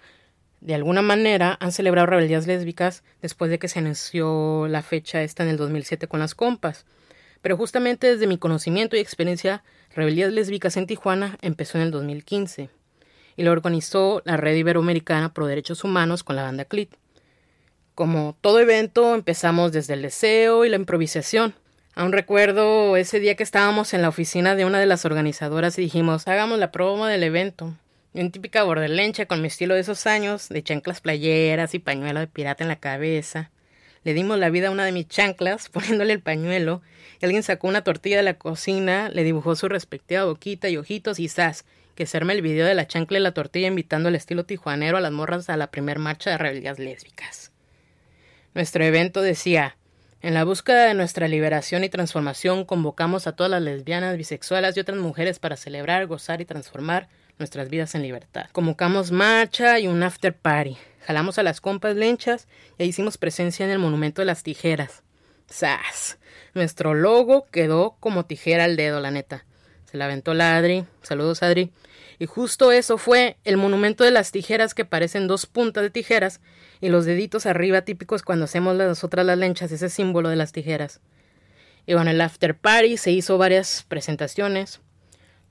de 0.60 0.74
alguna 0.74 1.02
manera 1.02 1.56
han 1.60 1.70
celebrado 1.70 2.06
rebeldías 2.06 2.48
lésbicas 2.48 3.04
después 3.22 3.48
de 3.48 3.60
que 3.60 3.68
se 3.68 3.78
anunció 3.78 4.66
la 4.66 4.82
fecha 4.82 5.22
esta 5.22 5.44
en 5.44 5.50
el 5.50 5.56
2007 5.56 6.08
con 6.08 6.18
las 6.18 6.34
compas. 6.34 6.84
Pero 7.42 7.56
justamente 7.56 8.08
desde 8.08 8.26
mi 8.26 8.38
conocimiento 8.38 8.96
y 8.96 8.98
experiencia, 8.98 9.62
Rebeldías 9.94 10.32
Lésbicas 10.32 10.76
en 10.76 10.88
Tijuana 10.88 11.38
empezó 11.42 11.78
en 11.78 11.84
el 11.84 11.92
2015 11.92 12.70
y 13.36 13.42
lo 13.44 13.52
organizó 13.52 14.20
la 14.24 14.36
Red 14.36 14.56
Iberoamericana 14.56 15.32
Pro 15.32 15.46
Derechos 15.46 15.84
Humanos 15.84 16.24
con 16.24 16.34
la 16.34 16.42
banda 16.42 16.64
CLIT. 16.64 16.92
Como 17.94 18.36
todo 18.40 18.58
evento, 18.58 19.14
empezamos 19.14 19.70
desde 19.70 19.94
el 19.94 20.02
deseo 20.02 20.64
y 20.64 20.70
la 20.70 20.76
improvisación, 20.76 21.54
Aún 21.98 22.12
recuerdo 22.12 22.96
ese 22.96 23.18
día 23.18 23.34
que 23.34 23.42
estábamos 23.42 23.92
en 23.92 24.02
la 24.02 24.08
oficina 24.08 24.54
de 24.54 24.64
una 24.64 24.78
de 24.78 24.86
las 24.86 25.04
organizadoras 25.04 25.76
y 25.76 25.82
dijimos, 25.82 26.28
hagamos 26.28 26.60
la 26.60 26.70
promo 26.70 27.06
del 27.06 27.24
evento. 27.24 27.74
En 28.14 28.30
típica 28.30 28.62
bordelencha 28.62 29.26
con 29.26 29.42
mi 29.42 29.48
estilo 29.48 29.74
de 29.74 29.80
esos 29.80 30.06
años, 30.06 30.48
de 30.48 30.62
chanclas 30.62 31.00
playeras 31.00 31.74
y 31.74 31.80
pañuelo 31.80 32.20
de 32.20 32.28
pirata 32.28 32.62
en 32.62 32.68
la 32.68 32.78
cabeza. 32.78 33.50
Le 34.04 34.14
dimos 34.14 34.38
la 34.38 34.48
vida 34.48 34.68
a 34.68 34.70
una 34.70 34.84
de 34.84 34.92
mis 34.92 35.08
chanclas, 35.08 35.68
poniéndole 35.72 36.12
el 36.12 36.20
pañuelo, 36.20 36.82
y 37.20 37.24
alguien 37.24 37.42
sacó 37.42 37.66
una 37.66 37.82
tortilla 37.82 38.18
de 38.18 38.22
la 38.22 38.34
cocina, 38.34 39.08
le 39.08 39.24
dibujó 39.24 39.56
su 39.56 39.68
respectiva 39.68 40.24
boquita 40.24 40.68
y 40.68 40.76
ojitos 40.76 41.18
y 41.18 41.26
zas, 41.26 41.64
que 41.96 42.06
se 42.06 42.18
el 42.18 42.42
video 42.42 42.64
de 42.64 42.76
la 42.76 42.86
chancla 42.86 43.18
y 43.18 43.22
la 43.22 43.34
tortilla 43.34 43.66
invitando 43.66 44.08
al 44.08 44.14
estilo 44.14 44.44
tijuanero 44.44 44.98
a 44.98 45.00
las 45.00 45.10
morras 45.10 45.50
a 45.50 45.56
la 45.56 45.72
primer 45.72 45.98
marcha 45.98 46.30
de 46.30 46.38
rebeldías 46.38 46.78
lésbicas. 46.78 47.50
Nuestro 48.54 48.84
evento 48.84 49.20
decía 49.20 49.77
en 50.20 50.34
la 50.34 50.44
búsqueda 50.44 50.86
de 50.86 50.94
nuestra 50.94 51.28
liberación 51.28 51.84
y 51.84 51.88
transformación 51.88 52.64
convocamos 52.64 53.26
a 53.26 53.32
todas 53.36 53.50
las 53.50 53.62
lesbianas, 53.62 54.16
bisexuales 54.16 54.76
y 54.76 54.80
otras 54.80 54.98
mujeres 54.98 55.38
para 55.38 55.56
celebrar, 55.56 56.06
gozar 56.06 56.40
y 56.40 56.44
transformar 56.44 57.08
nuestras 57.38 57.70
vidas 57.70 57.94
en 57.94 58.02
libertad. 58.02 58.46
Convocamos 58.50 59.12
marcha 59.12 59.78
y 59.78 59.86
un 59.86 60.02
after 60.02 60.34
party. 60.34 60.76
Jalamos 61.06 61.38
a 61.38 61.44
las 61.44 61.60
compas 61.60 61.94
lenchas 61.94 62.48
e 62.78 62.84
hicimos 62.84 63.16
presencia 63.16 63.64
en 63.64 63.70
el 63.70 63.78
monumento 63.78 64.20
de 64.20 64.26
las 64.26 64.42
tijeras. 64.42 65.04
¡Sas! 65.46 66.18
Nuestro 66.52 66.94
logo 66.94 67.46
quedó 67.52 67.96
como 68.00 68.26
tijera 68.26 68.64
al 68.64 68.76
dedo, 68.76 69.00
la 69.00 69.12
neta. 69.12 69.44
Se 69.90 69.96
la 69.96 70.06
aventó 70.06 70.34
la 70.34 70.56
Adri. 70.56 70.84
Saludos, 71.02 71.44
Adri. 71.44 71.70
Y 72.18 72.26
justo 72.26 72.72
eso 72.72 72.98
fue 72.98 73.36
el 73.44 73.56
monumento 73.56 74.02
de 74.02 74.10
las 74.10 74.32
tijeras 74.32 74.74
que 74.74 74.84
parecen 74.84 75.28
dos 75.28 75.46
puntas 75.46 75.84
de 75.84 75.90
tijeras 75.90 76.40
y 76.80 76.88
los 76.88 77.04
deditos 77.04 77.46
arriba 77.46 77.82
típicos 77.82 78.22
cuando 78.22 78.44
hacemos 78.44 78.76
las 78.76 79.04
otras 79.04 79.26
las 79.26 79.38
lenchas, 79.38 79.72
ese 79.72 79.88
símbolo 79.88 80.28
de 80.28 80.36
las 80.36 80.52
tijeras. 80.52 81.00
Y 81.86 81.94
bueno, 81.94 82.10
el 82.10 82.20
after 82.20 82.56
party 82.56 82.96
se 82.96 83.10
hizo 83.10 83.38
varias 83.38 83.84
presentaciones. 83.88 84.80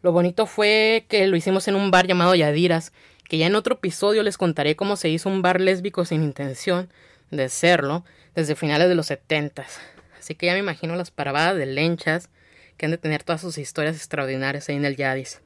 Lo 0.04 0.12
bonito 0.12 0.46
fue 0.46 1.06
que 1.10 1.28
lo 1.28 1.36
hicimos 1.36 1.68
en 1.68 1.76
un 1.76 1.90
bar 1.92 2.08
llamado 2.08 2.36
Yadiras, 2.36 2.94
que 3.28 3.38
ya 3.38 3.48
en 3.48 3.56
otro 3.56 3.76
episodio 3.76 4.24
les 4.24 4.38
contaré 4.38 4.76
cómo 4.76 4.96
se 4.96 5.10
hizo 5.10 5.30
un 5.30 5.42
bar 5.42 5.60
lésbico 5.60 6.06
sin 6.06 6.24
intención 6.24 6.90
de 7.32 7.50
serlo 7.50 8.06
desde 8.36 8.56
finales 8.56 8.88
de 8.88 8.96
los 8.96 9.08
setentas. 9.08 9.80
Así 10.18 10.36
que 10.36 10.46
ya 10.46 10.54
me 10.54 10.60
imagino 10.60 10.96
las 10.96 11.12
parabadas 11.12 11.58
de 11.58 11.66
lenchas 11.66 12.30
que 12.78 12.86
han 12.86 12.92
de 12.92 12.98
tener 12.98 13.24
todas 13.24 13.42
sus 13.42 13.58
historias 13.58 13.96
extraordinarias 13.96 14.70
ahí 14.70 14.76
en 14.76 14.86
el 14.86 14.96
Yadis. 14.96 15.42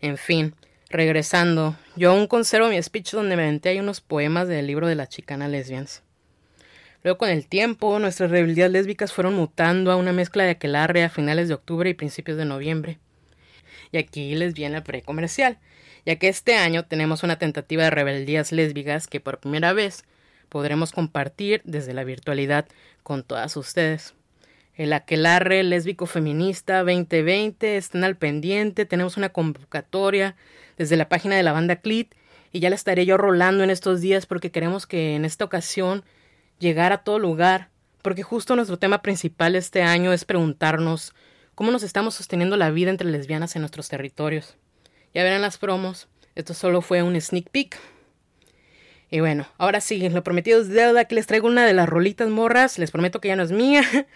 En 0.00 0.16
fin, 0.16 0.54
regresando, 0.90 1.76
yo 1.96 2.10
aún 2.10 2.26
conservo 2.26 2.68
mi 2.68 2.82
speech 2.82 3.12
donde 3.12 3.36
me 3.36 3.44
aventé 3.44 3.70
ahí 3.70 3.80
unos 3.80 4.00
poemas 4.00 4.48
del 4.48 4.66
libro 4.66 4.88
de 4.88 4.96
la 4.96 5.08
chicana 5.08 5.48
lesbians. 5.48 6.02
Luego 7.02 7.16
con 7.16 7.30
el 7.30 7.46
tiempo, 7.46 7.98
nuestras 7.98 8.30
rebeldías 8.30 8.70
lésbicas 8.70 9.12
fueron 9.12 9.34
mutando 9.34 9.90
a 9.90 9.96
una 9.96 10.12
mezcla 10.12 10.44
de 10.44 10.50
aquelarre 10.50 11.04
a 11.04 11.08
finales 11.08 11.48
de 11.48 11.54
octubre 11.54 11.88
y 11.88 11.94
principios 11.94 12.36
de 12.36 12.44
noviembre. 12.44 12.98
Y 13.92 13.98
aquí 13.98 14.34
les 14.34 14.52
viene 14.52 14.76
el 14.78 14.82
precomercial, 14.82 15.58
ya 16.04 16.16
que 16.16 16.28
este 16.28 16.56
año 16.56 16.84
tenemos 16.84 17.22
una 17.22 17.38
tentativa 17.38 17.84
de 17.84 17.90
rebeldías 17.90 18.52
lésbicas 18.52 19.06
que 19.06 19.20
por 19.20 19.38
primera 19.38 19.72
vez 19.72 20.04
podremos 20.48 20.92
compartir 20.92 21.62
desde 21.64 21.94
la 21.94 22.04
virtualidad 22.04 22.66
con 23.02 23.22
todas 23.22 23.56
ustedes. 23.56 24.14
El 24.80 24.94
Aquelarre 24.94 25.62
Lésbico 25.62 26.06
Feminista 26.06 26.78
2020 26.78 27.76
están 27.76 28.02
al 28.02 28.16
pendiente. 28.16 28.86
Tenemos 28.86 29.18
una 29.18 29.28
convocatoria 29.28 30.36
desde 30.78 30.96
la 30.96 31.10
página 31.10 31.36
de 31.36 31.42
la 31.42 31.52
banda 31.52 31.76
Clit 31.76 32.14
y 32.50 32.60
ya 32.60 32.70
la 32.70 32.76
estaré 32.76 33.04
yo 33.04 33.18
rolando 33.18 33.62
en 33.62 33.68
estos 33.68 34.00
días 34.00 34.24
porque 34.24 34.50
queremos 34.50 34.86
que 34.86 35.16
en 35.16 35.26
esta 35.26 35.44
ocasión 35.44 36.02
llegar 36.60 36.94
a 36.94 37.04
todo 37.04 37.18
lugar. 37.18 37.68
Porque 38.00 38.22
justo 38.22 38.56
nuestro 38.56 38.78
tema 38.78 39.02
principal 39.02 39.54
este 39.54 39.82
año 39.82 40.14
es 40.14 40.24
preguntarnos 40.24 41.12
cómo 41.54 41.70
nos 41.72 41.82
estamos 41.82 42.14
sosteniendo 42.14 42.56
la 42.56 42.70
vida 42.70 42.88
entre 42.88 43.10
lesbianas 43.10 43.56
en 43.56 43.60
nuestros 43.60 43.90
territorios. 43.90 44.56
Ya 45.12 45.22
verán 45.22 45.42
las 45.42 45.58
promos. 45.58 46.08
Esto 46.34 46.54
solo 46.54 46.80
fue 46.80 47.02
un 47.02 47.20
sneak 47.20 47.50
peek. 47.50 47.76
Y 49.10 49.20
bueno, 49.20 49.46
ahora 49.58 49.80
sí, 49.80 50.08
lo 50.08 50.22
prometido 50.22 50.60
es 50.60 50.68
deuda, 50.68 51.04
que 51.04 51.16
les 51.16 51.26
traigo 51.26 51.48
una 51.48 51.66
de 51.66 51.74
las 51.74 51.88
rolitas 51.88 52.28
morras, 52.28 52.78
les 52.78 52.92
prometo 52.92 53.20
que 53.20 53.28
ya 53.28 53.36
no 53.36 53.42
es 53.42 53.52
mía. 53.52 53.82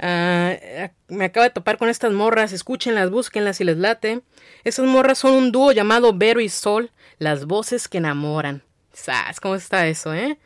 Ah, 0.00 0.90
me 1.06 1.26
acabo 1.26 1.44
de 1.44 1.50
topar 1.50 1.78
con 1.78 1.88
estas 1.88 2.12
morras, 2.12 2.52
escúchenlas, 2.52 3.08
búsquenlas 3.08 3.58
si 3.58 3.62
les 3.62 3.76
late. 3.76 4.20
Esas 4.64 4.84
morras 4.84 5.18
son 5.18 5.34
un 5.34 5.52
dúo 5.52 5.70
llamado 5.70 6.12
Vero 6.12 6.40
y 6.40 6.48
Sol, 6.48 6.90
las 7.20 7.44
voces 7.44 7.86
que 7.86 7.98
enamoran. 7.98 8.64
¿Sabes 8.92 9.38
cómo 9.38 9.54
está 9.54 9.86
eso, 9.86 10.12
eh? 10.12 10.40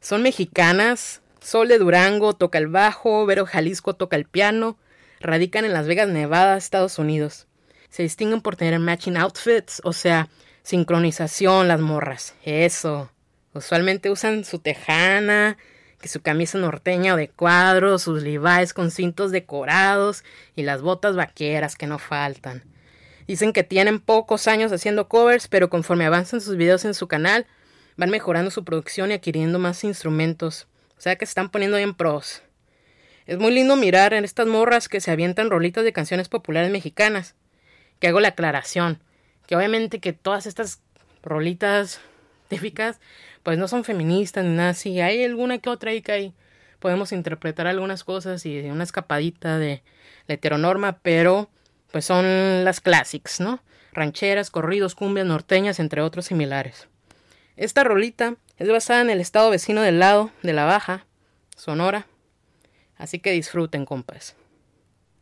Son 0.00 0.22
mexicanas, 0.22 1.22
Sol 1.40 1.66
de 1.66 1.78
Durango 1.78 2.34
toca 2.34 2.58
el 2.58 2.68
bajo, 2.68 3.26
Vero 3.26 3.46
Jalisco 3.46 3.96
toca 3.96 4.14
el 4.14 4.26
piano, 4.26 4.78
radican 5.18 5.64
en 5.64 5.72
Las 5.72 5.88
Vegas, 5.88 6.08
Nevada, 6.08 6.56
Estados 6.56 7.00
Unidos. 7.00 7.48
Se 7.90 8.04
distinguen 8.04 8.42
por 8.42 8.54
tener 8.54 8.78
matching 8.78 9.16
outfits, 9.16 9.80
o 9.82 9.92
sea, 9.92 10.28
sincronización 10.62 11.66
las 11.66 11.80
morras. 11.80 12.34
Eso. 12.44 13.10
Usualmente 13.58 14.08
usan 14.10 14.44
su 14.44 14.60
tejana, 14.60 15.58
que 16.00 16.08
su 16.08 16.22
camisa 16.22 16.58
norteña 16.58 17.14
o 17.14 17.16
de 17.16 17.28
cuadros, 17.28 18.02
sus 18.02 18.22
levi's 18.22 18.72
con 18.72 18.90
cintos 18.90 19.32
decorados 19.32 20.24
y 20.54 20.62
las 20.62 20.80
botas 20.80 21.16
vaqueras 21.16 21.74
que 21.76 21.88
no 21.88 21.98
faltan. 21.98 22.62
Dicen 23.26 23.52
que 23.52 23.64
tienen 23.64 23.98
pocos 23.98 24.46
años 24.48 24.72
haciendo 24.72 25.08
covers, 25.08 25.48
pero 25.48 25.68
conforme 25.68 26.06
avanzan 26.06 26.40
sus 26.40 26.56
videos 26.56 26.84
en 26.84 26.94
su 26.94 27.08
canal, 27.08 27.46
van 27.96 28.10
mejorando 28.10 28.50
su 28.50 28.64
producción 28.64 29.10
y 29.10 29.14
adquiriendo 29.14 29.58
más 29.58 29.82
instrumentos. 29.84 30.68
O 30.96 31.00
sea 31.00 31.16
que 31.16 31.26
se 31.26 31.30
están 31.30 31.50
poniendo 31.50 31.76
bien 31.76 31.94
pros. 31.94 32.42
Es 33.26 33.38
muy 33.38 33.52
lindo 33.52 33.76
mirar 33.76 34.14
en 34.14 34.24
estas 34.24 34.46
morras 34.46 34.88
que 34.88 35.00
se 35.00 35.10
avientan 35.10 35.50
rolitas 35.50 35.84
de 35.84 35.92
canciones 35.92 36.28
populares 36.28 36.70
mexicanas. 36.70 37.34
Que 37.98 38.08
hago 38.08 38.20
la 38.20 38.28
aclaración. 38.28 39.02
Que 39.46 39.56
obviamente 39.56 39.98
que 39.98 40.12
todas 40.12 40.46
estas 40.46 40.80
rolitas 41.22 42.00
típicas 42.48 43.00
pues 43.42 43.58
no 43.58 43.68
son 43.68 43.84
feministas 43.84 44.44
ni 44.44 44.54
nada 44.54 44.70
así. 44.70 45.00
Hay 45.00 45.24
alguna 45.24 45.58
que 45.58 45.70
otra 45.70 45.90
ahí 45.90 46.02
que. 46.02 46.32
Podemos 46.78 47.10
interpretar 47.10 47.66
algunas 47.66 48.04
cosas 48.04 48.46
y 48.46 48.60
una 48.60 48.84
escapadita 48.84 49.58
de 49.58 49.82
la 50.28 50.34
heteronorma, 50.34 51.00
pero 51.02 51.50
pues 51.90 52.04
son 52.04 52.64
las 52.64 52.80
clásicas, 52.80 53.40
¿no? 53.40 53.60
Rancheras, 53.92 54.50
corridos, 54.50 54.94
cumbias 54.94 55.26
norteñas, 55.26 55.80
entre 55.80 56.02
otros 56.02 56.26
similares. 56.26 56.86
Esta 57.56 57.82
rolita 57.82 58.36
es 58.58 58.68
basada 58.68 59.00
en 59.00 59.10
el 59.10 59.20
estado 59.20 59.50
vecino 59.50 59.82
del 59.82 59.98
lado 59.98 60.30
de 60.44 60.52
la 60.52 60.66
Baja, 60.66 61.06
Sonora. 61.56 62.06
Así 62.96 63.18
que 63.18 63.32
disfruten, 63.32 63.84
compas. 63.84 64.36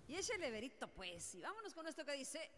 Y 0.09 0.17
ese 0.17 0.37
verito, 0.39 0.89
pues, 0.89 1.35
y 1.35 1.41
vámonos 1.41 1.73
con 1.73 1.87
esto 1.87 2.05
que 2.05 2.13
dice. 2.13 2.51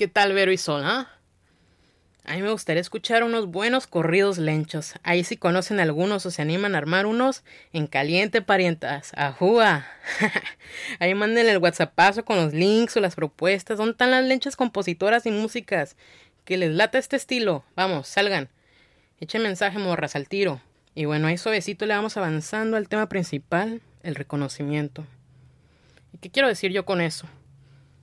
¿Qué 0.00 0.08
tal 0.08 0.32
Vero 0.32 0.50
y 0.50 0.56
Sol, 0.56 0.82
ah? 0.82 1.10
A 2.24 2.34
mí 2.34 2.40
me 2.40 2.50
gustaría 2.50 2.80
escuchar 2.80 3.22
unos 3.22 3.48
buenos 3.48 3.86
corridos 3.86 4.38
lenchos. 4.38 4.94
Ahí 5.02 5.24
si 5.24 5.36
conocen 5.36 5.78
algunos 5.78 6.24
o 6.24 6.30
se 6.30 6.40
animan 6.40 6.74
a 6.74 6.78
armar 6.78 7.04
unos 7.04 7.44
en 7.74 7.86
caliente 7.86 8.40
parientas. 8.40 9.12
¡Ajúa! 9.14 9.86
Ahí 11.00 11.14
mándenle 11.14 11.52
el 11.52 11.58
whatsappazo 11.58 12.24
con 12.24 12.38
los 12.38 12.54
links 12.54 12.96
o 12.96 13.00
las 13.00 13.14
propuestas. 13.14 13.76
¿Dónde 13.76 13.90
están 13.90 14.10
las 14.10 14.24
lenchas 14.24 14.56
compositoras 14.56 15.26
y 15.26 15.32
músicas? 15.32 15.98
Que 16.46 16.56
les 16.56 16.70
lata 16.70 16.96
este 16.96 17.16
estilo. 17.16 17.62
Vamos, 17.76 18.08
salgan. 18.08 18.48
Echen 19.20 19.42
mensaje, 19.42 19.78
morras, 19.78 20.16
al 20.16 20.28
tiro. 20.28 20.62
Y 20.94 21.04
bueno, 21.04 21.26
ahí 21.26 21.36
suavecito 21.36 21.84
le 21.84 21.92
vamos 21.92 22.16
avanzando 22.16 22.78
al 22.78 22.88
tema 22.88 23.10
principal, 23.10 23.82
el 24.02 24.14
reconocimiento. 24.14 25.04
¿Y 26.14 26.16
qué 26.16 26.30
quiero 26.30 26.48
decir 26.48 26.72
yo 26.72 26.86
con 26.86 27.02
eso? 27.02 27.28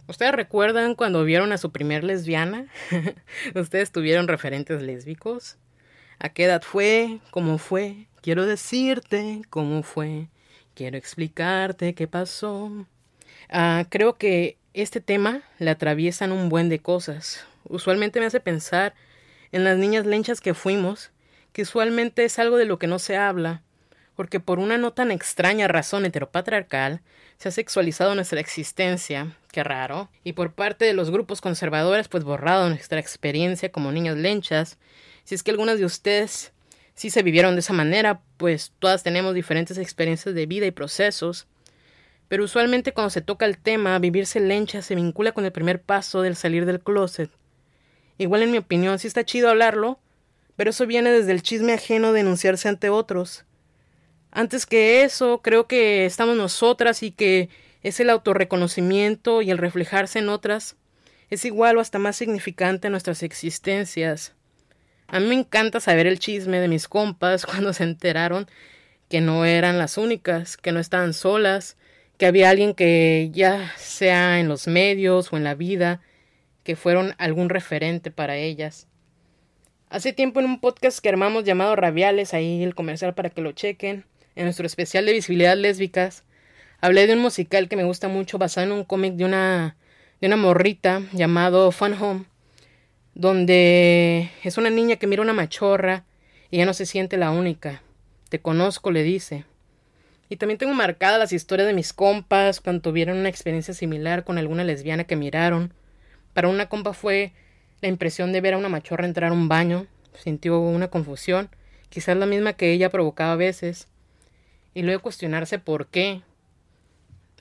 ¿Ustedes 0.07 0.31
recuerdan 0.31 0.95
cuando 0.95 1.25
vieron 1.25 1.51
a 1.51 1.57
su 1.57 1.71
primer 1.71 2.05
lesbiana? 2.05 2.67
¿Ustedes 3.55 3.91
tuvieron 3.91 4.29
referentes 4.29 4.81
lésbicos? 4.81 5.57
¿A 6.17 6.29
qué 6.29 6.45
edad 6.45 6.61
fue? 6.61 7.19
¿Cómo 7.29 7.57
fue? 7.57 8.07
Quiero 8.21 8.45
decirte 8.45 9.41
cómo 9.49 9.83
fue. 9.83 10.29
Quiero 10.75 10.97
explicarte 10.97 11.93
qué 11.93 12.07
pasó. 12.07 12.87
Ah, 13.49 13.85
creo 13.89 14.17
que 14.17 14.57
este 14.73 15.01
tema 15.01 15.41
le 15.59 15.71
atraviesan 15.71 16.31
un 16.31 16.47
buen 16.47 16.69
de 16.69 16.79
cosas. 16.79 17.45
Usualmente 17.65 18.21
me 18.21 18.27
hace 18.27 18.39
pensar 18.39 18.93
en 19.51 19.65
las 19.65 19.77
niñas 19.77 20.05
lenchas 20.05 20.39
que 20.39 20.53
fuimos, 20.53 21.11
que 21.51 21.63
usualmente 21.63 22.23
es 22.23 22.39
algo 22.39 22.55
de 22.55 22.65
lo 22.65 22.79
que 22.79 22.87
no 22.87 22.99
se 22.99 23.17
habla, 23.17 23.61
porque 24.15 24.39
por 24.39 24.59
una 24.59 24.77
no 24.77 24.93
tan 24.93 25.11
extraña 25.11 25.67
razón 25.67 26.05
heteropatriarcal 26.05 27.01
se 27.37 27.49
ha 27.49 27.51
sexualizado 27.51 28.15
nuestra 28.15 28.39
existencia, 28.39 29.35
qué 29.57 29.63
raro, 29.63 30.07
y 30.23 30.33
por 30.33 30.53
parte 30.53 30.85
de 30.85 30.93
los 30.93 31.09
grupos 31.09 31.41
conservadores 31.41 32.09
pues 32.09 32.23
borrado 32.23 32.69
nuestra 32.69 32.99
experiencia 32.99 33.71
como 33.71 33.91
niñas 33.91 34.15
lenchas. 34.15 34.77
Si 35.23 35.33
es 35.33 35.41
que 35.41 35.49
algunas 35.49 35.79
de 35.79 35.85
ustedes 35.85 36.53
sí 36.93 37.09
se 37.09 37.23
vivieron 37.23 37.55
de 37.55 37.61
esa 37.61 37.73
manera, 37.73 38.21
pues 38.37 38.71
todas 38.77 39.01
tenemos 39.01 39.33
diferentes 39.33 39.79
experiencias 39.79 40.35
de 40.35 40.45
vida 40.45 40.67
y 40.67 40.71
procesos. 40.71 41.47
Pero 42.27 42.43
usualmente 42.43 42.93
cuando 42.93 43.09
se 43.09 43.21
toca 43.21 43.47
el 43.47 43.57
tema, 43.57 43.97
vivirse 43.97 44.39
lencha 44.39 44.83
se 44.83 44.93
vincula 44.93 45.31
con 45.31 45.43
el 45.43 45.51
primer 45.51 45.81
paso 45.81 46.21
del 46.21 46.35
salir 46.35 46.67
del 46.67 46.79
closet. 46.79 47.31
Igual 48.19 48.43
en 48.43 48.51
mi 48.51 48.59
opinión 48.59 48.99
sí 48.99 49.07
está 49.07 49.25
chido 49.25 49.49
hablarlo, 49.49 49.97
pero 50.55 50.69
eso 50.69 50.85
viene 50.85 51.09
desde 51.09 51.31
el 51.31 51.41
chisme 51.41 51.73
ajeno 51.73 52.13
de 52.13 52.19
denunciarse 52.19 52.69
ante 52.69 52.91
otros. 52.91 53.43
Antes 54.29 54.67
que 54.67 55.01
eso, 55.01 55.41
creo 55.41 55.65
que 55.65 56.05
estamos 56.05 56.37
nosotras 56.37 57.01
y 57.01 57.09
que 57.09 57.49
es 57.83 57.99
el 57.99 58.09
autorreconocimiento 58.09 59.41
y 59.41 59.51
el 59.51 59.57
reflejarse 59.57 60.19
en 60.19 60.29
otras 60.29 60.75
es 61.29 61.45
igual 61.45 61.77
o 61.77 61.81
hasta 61.81 61.99
más 61.99 62.15
significante 62.15 62.87
en 62.87 62.91
nuestras 62.91 63.23
existencias. 63.23 64.33
A 65.07 65.19
mí 65.19 65.27
me 65.27 65.35
encanta 65.35 65.79
saber 65.79 66.07
el 66.07 66.19
chisme 66.19 66.59
de 66.59 66.67
mis 66.67 66.87
compas 66.87 67.45
cuando 67.45 67.73
se 67.73 67.83
enteraron 67.83 68.47
que 69.09 69.21
no 69.21 69.45
eran 69.45 69.77
las 69.77 69.97
únicas, 69.97 70.57
que 70.57 70.71
no 70.71 70.79
estaban 70.79 71.13
solas, 71.13 71.77
que 72.17 72.25
había 72.25 72.49
alguien 72.49 72.73
que 72.73 73.29
ya 73.31 73.73
sea 73.77 74.39
en 74.39 74.47
los 74.47 74.67
medios 74.67 75.31
o 75.31 75.37
en 75.37 75.43
la 75.43 75.55
vida, 75.55 76.01
que 76.63 76.75
fueron 76.75 77.15
algún 77.17 77.49
referente 77.49 78.11
para 78.11 78.35
ellas. 78.35 78.87
Hace 79.89 80.11
tiempo 80.11 80.41
en 80.41 80.47
un 80.47 80.59
podcast 80.59 80.99
que 80.99 81.07
armamos 81.07 81.45
llamado 81.45 81.75
Rabiales, 81.77 82.33
ahí 82.33 82.61
el 82.61 82.75
comercial 82.75 83.13
para 83.13 83.29
que 83.29 83.41
lo 83.41 83.53
chequen, 83.53 84.03
en 84.35 84.43
nuestro 84.43 84.65
especial 84.65 85.05
de 85.05 85.13
visibilidad 85.13 85.55
lésbicas, 85.55 86.25
hablé 86.81 87.07
de 87.07 87.13
un 87.13 87.19
musical 87.19 87.67
que 87.67 87.75
me 87.75 87.83
gusta 87.83 88.07
mucho 88.07 88.37
basado 88.37 88.67
en 88.67 88.73
un 88.73 88.83
cómic 88.83 89.13
de 89.15 89.25
una, 89.25 89.77
de 90.21 90.27
una 90.27 90.37
morrita 90.37 91.01
llamado 91.13 91.71
Fun 91.71 91.93
Home, 91.93 92.25
donde 93.13 94.29
es 94.43 94.57
una 94.57 94.69
niña 94.69 94.97
que 94.97 95.07
mira 95.07 95.21
una 95.21 95.33
machorra 95.33 96.05
y 96.51 96.57
ya 96.57 96.65
no 96.65 96.73
se 96.73 96.85
siente 96.85 97.17
la 97.17 97.31
única. 97.31 97.81
Te 98.29 98.39
conozco, 98.39 98.91
le 98.91 99.03
dice. 99.03 99.45
Y 100.29 100.35
también 100.37 100.57
tengo 100.57 100.73
marcadas 100.73 101.19
las 101.19 101.33
historias 101.33 101.67
de 101.67 101.73
mis 101.73 101.93
compas 101.93 102.59
cuando 102.59 102.81
tuvieron 102.81 103.17
una 103.17 103.29
experiencia 103.29 103.73
similar 103.73 104.23
con 104.23 104.37
alguna 104.37 104.63
lesbiana 104.63 105.05
que 105.05 105.15
miraron. 105.15 105.73
Para 106.33 106.49
una 106.49 106.67
compa 106.67 106.93
fue 106.93 107.33
la 107.81 107.87
impresión 107.87 108.33
de 108.33 108.41
ver 108.41 108.53
a 108.53 108.57
una 108.57 108.69
machorra 108.69 109.05
entrar 109.05 109.31
a 109.31 109.33
un 109.33 109.47
baño, 109.47 109.87
sintió 110.13 110.59
una 110.59 110.89
confusión, 110.89 111.49
quizás 111.89 112.17
la 112.17 112.25
misma 112.25 112.53
que 112.53 112.71
ella 112.73 112.89
provocaba 112.89 113.33
a 113.33 113.37
veces, 113.37 113.87
y 114.73 114.81
luego 114.81 115.01
cuestionarse 115.01 115.59
por 115.59 115.87
qué. 115.87 116.21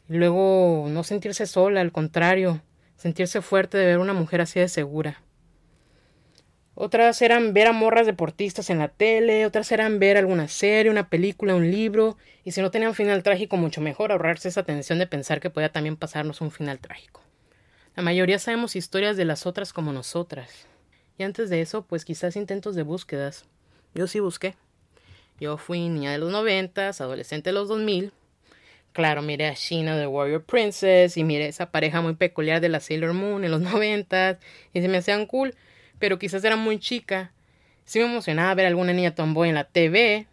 Luego 0.09 0.87
no 0.89 1.03
sentirse 1.05 1.47
sola, 1.47 1.81
al 1.81 1.93
contrario, 1.93 2.63
sentirse 2.97 3.43
fuerte 3.43 3.77
de 3.79 3.87
ver 3.87 3.99
una 3.99 4.13
mujer 4.13 4.41
así 4.41 4.61
de 4.61 4.69
segura. 4.69 5.21
Otras 6.79 7.23
eran 7.23 7.55
ver 7.55 7.69
a 7.69 7.73
morras 7.73 8.07
deportistas 8.07 8.69
en 8.69 8.79
la 8.79 8.89
tele, 8.89 9.47
otras 9.47 9.73
eran 9.73 9.99
ver 9.99 10.19
alguna 10.19 10.47
serie, 10.47 10.91
una 10.91 11.09
película, 11.09 11.55
un 11.55 11.71
libro, 11.71 12.19
y 12.45 12.53
si 12.53 12.61
no 12.61 12.71
tenían 12.71 12.95
final 12.95 13.23
trágico, 13.23 13.57
mucho 13.57 13.81
mejor 13.81 14.13
ahorrarse 14.13 14.49
esa 14.49 14.63
tensión 14.63 14.99
de 14.99 15.07
pensar 15.07 15.41
que 15.41 15.49
podía 15.49 15.73
también 15.73 15.97
pasarnos 15.97 16.43
un 16.43 16.51
final 16.51 16.79
trágico. 16.79 17.23
La 17.97 18.03
mayoría 18.03 18.39
sabemos 18.39 18.77
historias 18.77 19.17
de 19.17 19.25
las 19.25 19.47
otras 19.47 19.73
como 19.73 19.91
nosotras. 19.91 20.67
Y 21.17 21.23
antes 21.23 21.49
de 21.49 21.63
eso, 21.63 21.87
pues 21.87 22.05
quizás 22.05 22.37
intentos 22.37 22.75
de 22.75 22.83
búsquedas. 22.83 23.47
Yo 23.95 24.07
sí 24.07 24.21
busqué. 24.21 24.55
Yo 25.41 25.57
fui 25.57 25.89
niña 25.89 26.13
de 26.13 26.19
los 26.19 26.31
noventas, 26.31 27.01
adolescente 27.01 27.49
de 27.49 27.55
los 27.55 27.69
2000. 27.69 28.13
Claro, 28.97 29.21
miré 29.21 29.47
a 29.47 29.53
Sheena 29.53 29.95
de 29.95 30.07
Warrior 30.07 30.43
Princess 30.43 31.19
y 31.19 31.23
miré 31.23 31.49
esa 31.49 31.71
pareja 31.71 32.01
muy 32.01 32.15
peculiar 32.15 32.63
de 32.63 32.71
la 32.71 32.81
Sailor 32.81 33.13
Moon 33.13 33.45
en 33.45 33.51
los 33.51 33.61
noventas 33.73 34.39
y 34.73 34.81
se 34.81 34.89
me 34.89 34.97
hacían 34.97 35.27
cool 35.27 35.55
pero 35.99 36.19
quizás 36.19 36.43
era 36.45 36.57
muy 36.57 36.79
chica. 36.79 37.31
Sí 37.85 37.99
me 37.99 38.07
emocionaba 38.07 38.55
ver 38.55 38.65
a 38.65 38.69
alguna 38.69 38.95
niña 38.95 39.15
tomboy 39.15 39.51
en 39.51 39.55
la 39.55 39.65
TV, 39.65 40.27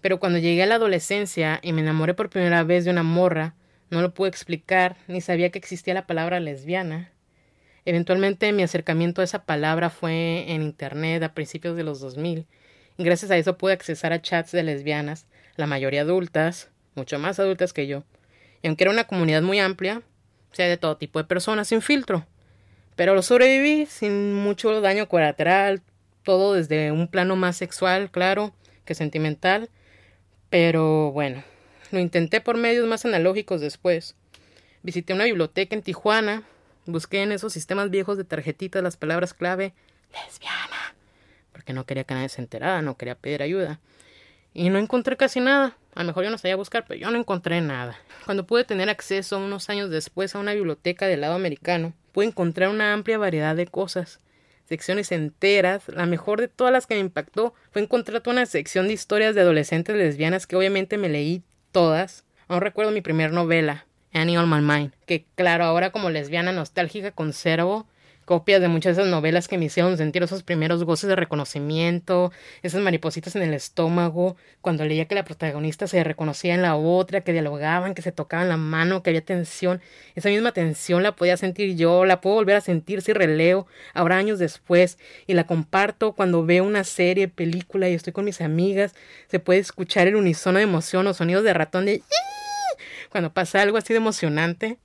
pero 0.00 0.20
cuando 0.20 0.38
llegué 0.38 0.62
a 0.62 0.66
la 0.66 0.76
adolescencia 0.76 1.58
y 1.60 1.72
me 1.72 1.80
enamoré 1.80 2.14
por 2.14 2.30
primera 2.30 2.62
vez 2.62 2.84
de 2.84 2.92
una 2.92 3.02
morra, 3.02 3.56
no 3.90 4.00
lo 4.00 4.14
pude 4.14 4.28
explicar, 4.28 4.94
ni 5.08 5.20
sabía 5.20 5.50
que 5.50 5.58
existía 5.58 5.92
la 5.92 6.06
palabra 6.06 6.38
lesbiana. 6.38 7.10
Eventualmente 7.84 8.52
mi 8.52 8.62
acercamiento 8.62 9.22
a 9.22 9.24
esa 9.24 9.44
palabra 9.44 9.90
fue 9.90 10.52
en 10.52 10.62
Internet 10.62 11.20
a 11.24 11.34
principios 11.34 11.76
de 11.76 11.82
los 11.82 11.98
2000, 11.98 12.46
y 12.96 13.02
gracias 13.02 13.32
a 13.32 13.36
eso 13.36 13.58
pude 13.58 13.72
accesar 13.72 14.12
a 14.12 14.22
chats 14.22 14.52
de 14.52 14.62
lesbianas, 14.62 15.26
la 15.56 15.66
mayoría 15.66 16.02
adultas, 16.02 16.70
mucho 16.94 17.18
más 17.18 17.38
adultas 17.38 17.72
que 17.72 17.86
yo, 17.86 18.04
y 18.62 18.68
aunque 18.68 18.84
era 18.84 18.90
una 18.90 19.04
comunidad 19.04 19.42
muy 19.42 19.60
amplia, 19.60 20.02
o 20.50 20.54
sea, 20.54 20.68
de 20.68 20.76
todo 20.76 20.96
tipo 20.96 21.18
de 21.18 21.24
personas 21.24 21.68
sin 21.68 21.82
filtro. 21.82 22.26
Pero 22.96 23.14
lo 23.14 23.22
sobreviví 23.22 23.86
sin 23.86 24.32
mucho 24.34 24.80
daño 24.80 25.08
colateral, 25.08 25.82
todo 26.22 26.54
desde 26.54 26.92
un 26.92 27.08
plano 27.08 27.36
más 27.36 27.56
sexual, 27.56 28.10
claro, 28.10 28.54
que 28.84 28.94
sentimental. 28.94 29.68
Pero 30.48 31.10
bueno, 31.12 31.42
lo 31.90 31.98
intenté 31.98 32.40
por 32.40 32.56
medios 32.56 32.86
más 32.86 33.04
analógicos 33.04 33.60
después. 33.60 34.14
Visité 34.82 35.12
una 35.12 35.24
biblioteca 35.24 35.74
en 35.74 35.82
Tijuana, 35.82 36.44
busqué 36.86 37.22
en 37.22 37.32
esos 37.32 37.52
sistemas 37.52 37.90
viejos 37.90 38.16
de 38.16 38.24
tarjetitas 38.24 38.82
las 38.82 38.96
palabras 38.96 39.34
clave 39.34 39.74
lesbiana, 40.12 40.94
porque 41.52 41.72
no 41.72 41.84
quería 41.84 42.04
que 42.04 42.14
nadie 42.14 42.28
se 42.28 42.40
enterara, 42.40 42.80
no 42.80 42.96
quería 42.96 43.16
pedir 43.16 43.42
ayuda. 43.42 43.80
Y 44.54 44.70
no 44.70 44.78
encontré 44.78 45.16
casi 45.16 45.40
nada. 45.40 45.76
A 45.94 46.00
lo 46.00 46.06
mejor 46.06 46.24
yo 46.24 46.30
no 46.30 46.38
sabía 46.38 46.54
buscar, 46.54 46.84
pero 46.86 46.98
yo 46.98 47.10
no 47.10 47.18
encontré 47.18 47.60
nada. 47.60 47.96
Cuando 48.24 48.46
pude 48.46 48.64
tener 48.64 48.88
acceso 48.88 49.38
unos 49.38 49.68
años 49.68 49.90
después 49.90 50.34
a 50.34 50.38
una 50.38 50.54
biblioteca 50.54 51.06
del 51.06 51.20
lado 51.20 51.34
americano, 51.34 51.92
pude 52.12 52.26
encontrar 52.26 52.70
una 52.70 52.92
amplia 52.92 53.18
variedad 53.18 53.56
de 53.56 53.66
cosas, 53.66 54.20
secciones 54.64 55.10
enteras. 55.10 55.88
La 55.88 56.06
mejor 56.06 56.40
de 56.40 56.48
todas 56.48 56.72
las 56.72 56.86
que 56.86 56.94
me 56.94 57.00
impactó 57.00 57.52
fue 57.72 57.82
encontrar 57.82 58.20
toda 58.20 58.34
una 58.34 58.46
sección 58.46 58.86
de 58.86 58.94
historias 58.94 59.34
de 59.34 59.40
adolescentes 59.40 59.96
lesbianas 59.96 60.46
que 60.46 60.56
obviamente 60.56 60.98
me 60.98 61.08
leí 61.08 61.42
todas. 61.72 62.24
Aún 62.46 62.60
recuerdo 62.60 62.92
mi 62.92 63.00
primer 63.00 63.32
novela, 63.32 63.86
Annie 64.12 64.38
on 64.38 64.48
My 64.48 64.60
Mind, 64.60 64.92
que 65.06 65.26
claro, 65.34 65.64
ahora 65.64 65.90
como 65.90 66.10
lesbiana 66.10 66.52
nostálgica 66.52 67.10
conservo 67.10 67.88
copias 68.24 68.60
de 68.60 68.68
muchas 68.68 68.96
de 68.96 69.02
esas 69.02 69.10
novelas 69.10 69.48
que 69.48 69.58
me 69.58 69.66
hicieron 69.66 69.96
sentir 69.96 70.22
esos 70.22 70.42
primeros 70.42 70.84
goces 70.84 71.08
de 71.08 71.16
reconocimiento, 71.16 72.32
esas 72.62 72.80
maripositas 72.80 73.36
en 73.36 73.42
el 73.42 73.54
estómago, 73.54 74.36
cuando 74.60 74.84
leía 74.84 75.06
que 75.06 75.14
la 75.14 75.24
protagonista 75.24 75.86
se 75.86 76.02
reconocía 76.02 76.54
en 76.54 76.62
la 76.62 76.76
otra, 76.76 77.20
que 77.20 77.32
dialogaban, 77.32 77.94
que 77.94 78.02
se 78.02 78.12
tocaban 78.12 78.48
la 78.48 78.56
mano, 78.56 79.02
que 79.02 79.10
había 79.10 79.24
tensión. 79.24 79.80
Esa 80.14 80.28
misma 80.28 80.52
tensión 80.52 81.02
la 81.02 81.14
podía 81.14 81.36
sentir 81.36 81.76
yo, 81.76 82.04
la 82.04 82.20
puedo 82.20 82.36
volver 82.36 82.56
a 82.56 82.60
sentir 82.60 83.02
si 83.02 83.12
releo 83.12 83.66
ahora 83.92 84.16
años 84.16 84.38
después 84.38 84.98
y 85.26 85.34
la 85.34 85.46
comparto 85.46 86.12
cuando 86.12 86.44
veo 86.44 86.64
una 86.64 86.84
serie, 86.84 87.28
película 87.28 87.88
y 87.88 87.94
estoy 87.94 88.12
con 88.12 88.24
mis 88.24 88.40
amigas, 88.40 88.94
se 89.28 89.38
puede 89.38 89.60
escuchar 89.60 90.08
el 90.08 90.16
unísono 90.16 90.58
de 90.58 90.64
emoción 90.64 91.06
o 91.06 91.14
sonidos 91.14 91.44
de 91.44 91.54
ratón 91.54 91.86
de 91.86 92.02
cuando 93.10 93.32
pasa 93.32 93.62
algo 93.62 93.76
así 93.76 93.92
de 93.92 93.98
emocionante. 93.98 94.78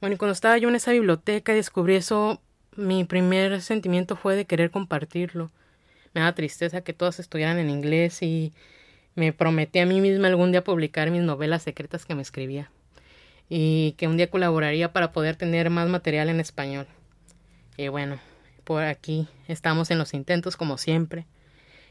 Bueno, 0.00 0.14
y 0.14 0.18
cuando 0.18 0.32
estaba 0.32 0.58
yo 0.58 0.68
en 0.68 0.74
esa 0.74 0.92
biblioteca 0.92 1.54
descubrí 1.54 1.96
eso 1.96 2.42
mi 2.76 3.04
primer 3.04 3.60
sentimiento 3.62 4.16
fue 4.16 4.36
de 4.36 4.44
querer 4.44 4.70
compartirlo. 4.70 5.50
Me 6.14 6.20
daba 6.20 6.34
tristeza 6.34 6.80
que 6.80 6.92
todas 6.92 7.18
estuvieran 7.18 7.58
en 7.58 7.70
inglés 7.70 8.22
y 8.22 8.52
me 9.14 9.32
prometí 9.32 9.78
a 9.80 9.86
mí 9.86 10.00
misma 10.00 10.28
algún 10.28 10.52
día 10.52 10.64
publicar 10.64 11.10
mis 11.10 11.22
novelas 11.22 11.62
secretas 11.62 12.06
que 12.06 12.14
me 12.14 12.22
escribía 12.22 12.70
y 13.48 13.92
que 13.98 14.06
un 14.06 14.16
día 14.16 14.30
colaboraría 14.30 14.92
para 14.92 15.12
poder 15.12 15.36
tener 15.36 15.70
más 15.70 15.88
material 15.88 16.28
en 16.28 16.40
español. 16.40 16.86
Y 17.76 17.88
bueno, 17.88 18.20
por 18.64 18.84
aquí 18.84 19.26
estamos 19.48 19.90
en 19.90 19.98
los 19.98 20.14
intentos 20.14 20.56
como 20.56 20.78
siempre. 20.78 21.26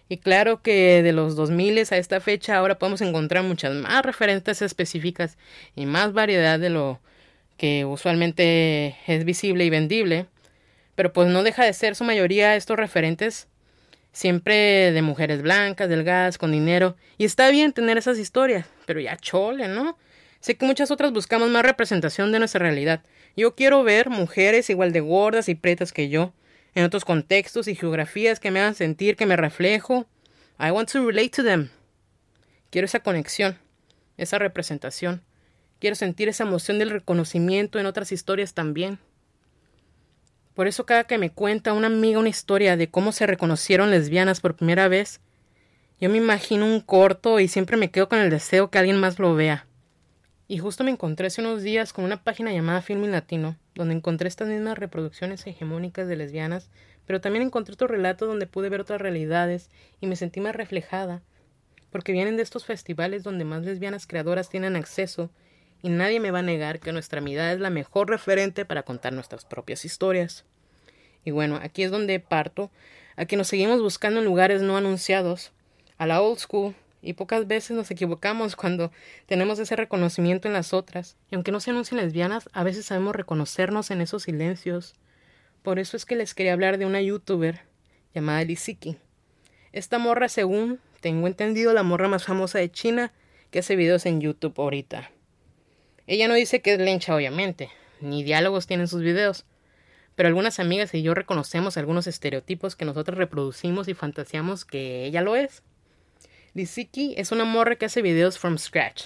Y 0.08 0.18
claro 0.18 0.62
que 0.62 1.04
de 1.04 1.12
los 1.12 1.36
2000 1.36 1.78
a 1.92 1.98
esta 1.98 2.20
fecha 2.20 2.58
ahora 2.58 2.80
podemos 2.80 3.02
encontrar 3.02 3.44
muchas 3.44 3.76
más 3.76 4.04
referencias 4.04 4.62
específicas 4.62 5.38
y 5.76 5.86
más 5.86 6.14
variedad 6.14 6.58
de 6.58 6.70
lo 6.70 7.00
que 7.58 7.86
usualmente 7.86 8.96
es 9.06 9.26
visible 9.26 9.66
y 9.66 9.70
vendible 9.70 10.26
pero 11.00 11.14
pues 11.14 11.30
no 11.30 11.44
deja 11.44 11.64
de 11.64 11.72
ser 11.72 11.96
su 11.96 12.04
mayoría 12.04 12.58
estos 12.58 12.76
referentes 12.76 13.48
siempre 14.12 14.92
de 14.92 15.02
mujeres 15.02 15.42
blancas, 15.42 15.88
delgadas, 15.88 16.38
con 16.38 16.52
dinero, 16.52 16.98
y 17.18 17.24
está 17.24 17.50
bien 17.52 17.72
tener 17.72 17.98
esas 17.98 18.20
historias, 18.20 18.66
pero 18.86 19.00
ya 19.00 19.16
chole, 19.16 19.70
¿no? 19.70 19.98
Sé 20.42 20.58
que 20.58 20.66
muchas 20.66 20.92
otras 20.92 21.14
buscamos 21.14 21.50
más 21.50 21.64
representación 21.64 22.34
de 22.34 22.40
nuestra 22.40 22.60
realidad. 22.60 23.02
Yo 23.38 23.56
quiero 23.56 23.82
ver 23.86 24.10
mujeres 24.10 24.70
igual 24.70 24.92
de 24.92 25.00
gordas 25.00 25.48
y 25.48 25.56
pretas 25.56 25.94
que 25.94 26.10
yo, 26.10 26.34
en 26.76 26.84
otros 26.84 27.06
contextos 27.06 27.70
y 27.70 27.76
geografías 27.76 28.42
que 28.42 28.52
me 28.52 28.60
hagan 28.60 28.76
sentir 28.76 29.16
que 29.16 29.26
me 29.26 29.38
reflejo. 29.38 30.06
I 30.60 30.72
want 30.72 30.92
to 30.92 31.08
relate 31.08 31.30
to 31.30 31.46
them. 31.46 31.70
Quiero 32.72 32.84
esa 32.84 33.00
conexión, 33.00 33.58
esa 34.18 34.38
representación. 34.38 35.24
Quiero 35.80 35.96
sentir 35.96 36.28
esa 36.28 36.44
emoción 36.44 36.78
del 36.78 36.90
reconocimiento 36.90 37.80
en 37.80 37.86
otras 37.86 38.12
historias 38.12 38.54
también. 38.54 39.00
Por 40.60 40.68
eso 40.68 40.86
cada 40.86 41.06
que 41.06 41.18
me 41.18 41.30
cuenta 41.30 41.72
una 41.72 41.88
amiga 41.88 42.20
una 42.20 42.28
historia 42.28 42.76
de 42.76 42.90
cómo 42.90 43.14
se 43.14 43.26
reconocieron 43.26 43.92
lesbianas 43.92 44.42
por 44.42 44.58
primera 44.58 44.90
vez, 44.90 45.22
yo 46.02 46.10
me 46.10 46.18
imagino 46.18 46.66
un 46.66 46.82
corto 46.82 47.40
y 47.40 47.48
siempre 47.48 47.78
me 47.78 47.92
quedo 47.92 48.10
con 48.10 48.20
el 48.20 48.30
deseo 48.30 48.70
que 48.70 48.78
alguien 48.78 49.00
más 49.00 49.20
lo 49.20 49.36
vea. 49.36 49.68
Y 50.50 50.58
justo 50.58 50.84
me 50.84 50.92
encontré 50.92 51.28
hace 51.28 51.40
unos 51.40 51.64
días 51.64 51.94
con 51.94 52.04
una 52.04 52.26
página 52.26 52.52
llamada 52.52 52.82
Filming 52.82 53.12
Latino, 53.12 53.56
donde 53.74 53.96
encontré 53.96 54.28
estas 54.28 54.50
mismas 54.50 54.78
reproducciones 54.78 55.48
hegemónicas 55.48 56.10
de 56.10 56.18
lesbianas, 56.18 56.70
pero 57.06 57.22
también 57.22 57.46
encontré 57.46 57.76
otros 57.76 57.90
relatos 57.90 58.28
donde 58.28 58.46
pude 58.46 58.68
ver 58.68 58.82
otras 58.82 59.00
realidades 59.00 59.70
y 60.02 60.08
me 60.08 60.18
sentí 60.18 60.42
más 60.42 60.58
reflejada, 60.58 61.22
porque 61.90 62.12
vienen 62.12 62.36
de 62.36 62.44
estos 62.44 62.66
festivales 62.66 63.24
donde 63.24 63.46
más 63.46 63.64
lesbianas 63.64 64.06
creadoras 64.06 64.50
tienen 64.50 64.76
acceso 64.76 65.32
y 65.82 65.88
nadie 65.88 66.20
me 66.20 66.32
va 66.32 66.40
a 66.40 66.42
negar 66.42 66.82
que 66.82 66.92
nuestra 66.92 67.22
mirada 67.22 67.54
es 67.54 67.62
la 67.62 67.70
mejor 67.70 68.10
referente 68.10 68.66
para 68.66 68.84
contar 68.84 69.14
nuestras 69.14 69.46
propias 69.46 69.86
historias. 69.86 70.44
Y 71.26 71.32
bueno, 71.32 71.60
aquí 71.62 71.84
es 71.84 71.92
donde 71.92 72.20
parto, 72.20 72.72
a 73.16 73.26
que 73.26 73.38
nos 73.38 73.48
seguimos 73.48 73.82
buscando 73.82 74.20
en 74.20 74.26
lugares 74.26 74.62
no 74.62 74.78
anunciados, 74.78 75.52
a 75.98 76.08
la 76.08 76.22
old 76.22 76.40
school, 76.40 76.76
y 77.02 77.14
pocas 77.14 77.48
veces 77.48 77.72
nos 77.72 77.92
equivocamos 77.92 78.56
cuando 78.56 78.92
tenemos 79.26 79.60
ese 79.60 79.76
reconocimiento 79.76 80.48
en 80.48 80.54
las 80.54 80.74
otras. 80.74 81.18
Y 81.32 81.36
aunque 81.36 81.52
no 81.52 81.60
se 81.60 81.72
anuncien 81.72 82.00
lesbianas, 82.00 82.50
a 82.52 82.64
veces 82.64 82.86
sabemos 82.86 83.16
reconocernos 83.16 83.92
en 83.92 84.02
esos 84.02 84.24
silencios. 84.24 84.96
Por 85.64 85.80
eso 85.80 85.96
es 85.98 86.06
que 86.06 86.16
les 86.16 86.34
quería 86.34 86.54
hablar 86.54 86.78
de 86.78 86.86
una 86.86 87.02
youtuber 87.02 87.62
llamada 88.14 88.44
Lisiki. 88.44 88.98
Esta 89.72 89.98
morra, 89.98 90.30
según 90.30 90.80
tengo 91.00 91.28
entendido, 91.28 91.74
la 91.74 91.84
morra 91.84 92.08
más 92.08 92.26
famosa 92.26 92.60
de 92.60 92.72
China 92.72 93.14
que 93.52 93.60
hace 93.60 93.76
videos 93.76 94.06
en 94.06 94.20
YouTube 94.22 94.60
ahorita. 94.60 95.12
Ella 96.08 96.28
no 96.28 96.34
dice 96.34 96.62
que 96.62 96.74
es 96.74 96.80
lencha, 96.80 97.16
obviamente, 97.16 97.70
ni 98.02 98.24
diálogos 98.24 98.68
tienen 98.68 98.88
sus 98.88 99.02
videos, 99.02 99.46
pero 100.20 100.28
algunas 100.28 100.60
amigas 100.60 100.94
y 100.94 101.02
yo 101.02 101.14
reconocemos 101.14 101.78
algunos 101.78 102.06
estereotipos 102.06 102.76
que 102.76 102.84
nosotros 102.84 103.18
reproducimos 103.18 103.88
y 103.88 103.94
fantaseamos 103.94 104.66
que 104.66 105.06
ella 105.06 105.22
lo 105.22 105.38
es. 105.38 105.64
Liziki 106.54 107.14
es 107.16 107.32
una 107.32 107.46
morra 107.46 107.78
que 107.78 107.86
hace 107.86 108.02
videos 108.02 108.38
from 108.38 108.58
scratch. 108.58 109.06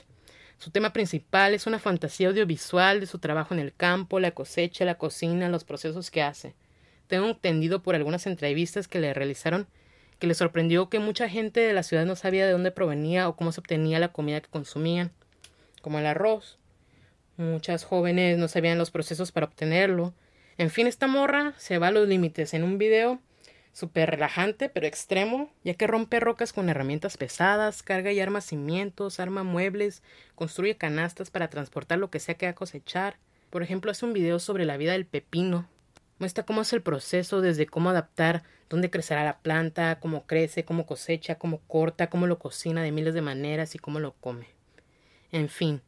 Su 0.58 0.72
tema 0.72 0.92
principal 0.92 1.54
es 1.54 1.68
una 1.68 1.78
fantasía 1.78 2.30
audiovisual 2.30 3.00
de 3.00 3.06
su 3.06 3.20
trabajo 3.20 3.54
en 3.54 3.60
el 3.60 3.76
campo, 3.76 4.20
la 4.20 4.32
cosecha, 4.32 4.86
la 4.86 4.98
cocina, 4.98 5.50
los 5.50 5.64
procesos 5.64 6.10
que 6.10 6.24
hace. 6.24 6.56
Tengo 7.06 7.28
entendido 7.28 7.84
por 7.84 7.94
algunas 7.94 8.26
entrevistas 8.26 8.88
que 8.88 9.00
le 9.00 9.14
realizaron 9.14 9.68
que 10.18 10.26
le 10.26 10.34
sorprendió 10.34 10.90
que 10.90 10.98
mucha 10.98 11.30
gente 11.30 11.60
de 11.60 11.74
la 11.74 11.84
ciudad 11.84 12.08
no 12.08 12.16
sabía 12.16 12.48
de 12.48 12.54
dónde 12.54 12.72
provenía 12.72 13.30
o 13.30 13.36
cómo 13.36 13.52
se 13.52 13.60
obtenía 13.60 14.00
la 14.00 14.12
comida 14.12 14.42
que 14.42 14.50
consumían, 14.50 15.12
como 15.84 16.00
el 16.00 16.08
arroz. 16.08 16.58
Muchas 17.38 17.84
jóvenes 17.84 18.40
no 18.40 18.48
sabían 18.48 18.80
los 18.80 18.90
procesos 18.90 19.32
para 19.32 19.46
obtenerlo, 19.46 20.16
en 20.58 20.70
fin, 20.70 20.88
esta 20.88 21.08
morra 21.08 21.54
se 21.58 21.78
va 21.78 21.88
a 21.88 21.92
los 21.92 22.08
límites 22.08 22.54
en 22.54 22.64
un 22.64 22.78
video 22.78 23.20
súper 23.74 24.12
relajante 24.12 24.70
pero 24.70 24.86
extremo, 24.86 25.52
ya 25.64 25.74
que 25.74 25.88
rompe 25.88 26.20
rocas 26.20 26.54
con 26.54 26.70
herramientas 26.70 27.18
pesadas, 27.18 27.84
carga 27.84 28.12
y 28.12 28.20
arma 28.20 28.40
cimientos, 28.40 29.20
arma 29.20 29.44
muebles, 29.44 30.04
construye 30.36 30.78
canastas 30.78 31.32
para 31.32 31.50
transportar 31.50 31.98
lo 31.98 32.10
que 32.10 32.20
sea 32.20 32.36
que 32.36 32.46
va 32.46 32.52
a 32.52 32.56
cosechar. 32.56 33.18
Por 33.50 33.64
ejemplo, 33.64 33.92
hace 33.92 34.06
un 34.06 34.14
video 34.14 34.40
sobre 34.40 34.66
la 34.66 34.78
vida 34.78 34.94
del 34.94 35.06
pepino. 35.06 35.68
Muestra 36.20 36.46
cómo 36.46 36.62
es 36.62 36.72
el 36.74 36.82
proceso, 36.82 37.42
desde 37.42 37.66
cómo 37.66 37.90
adaptar, 37.90 38.44
dónde 38.70 38.90
crecerá 38.90 39.24
la 39.24 39.40
planta, 39.40 40.00
cómo 40.00 40.26
crece, 40.26 40.64
cómo 40.64 40.86
cosecha, 40.86 41.36
cómo 41.36 41.60
corta, 41.68 42.10
cómo 42.10 42.28
lo 42.28 42.40
cocina 42.40 42.82
de 42.82 42.92
miles 42.92 43.14
de 43.14 43.22
maneras 43.22 43.76
y 43.76 43.80
cómo 43.80 44.00
lo 44.00 44.14
come. 44.14 44.48
En 45.32 45.50
fin, 45.50 45.82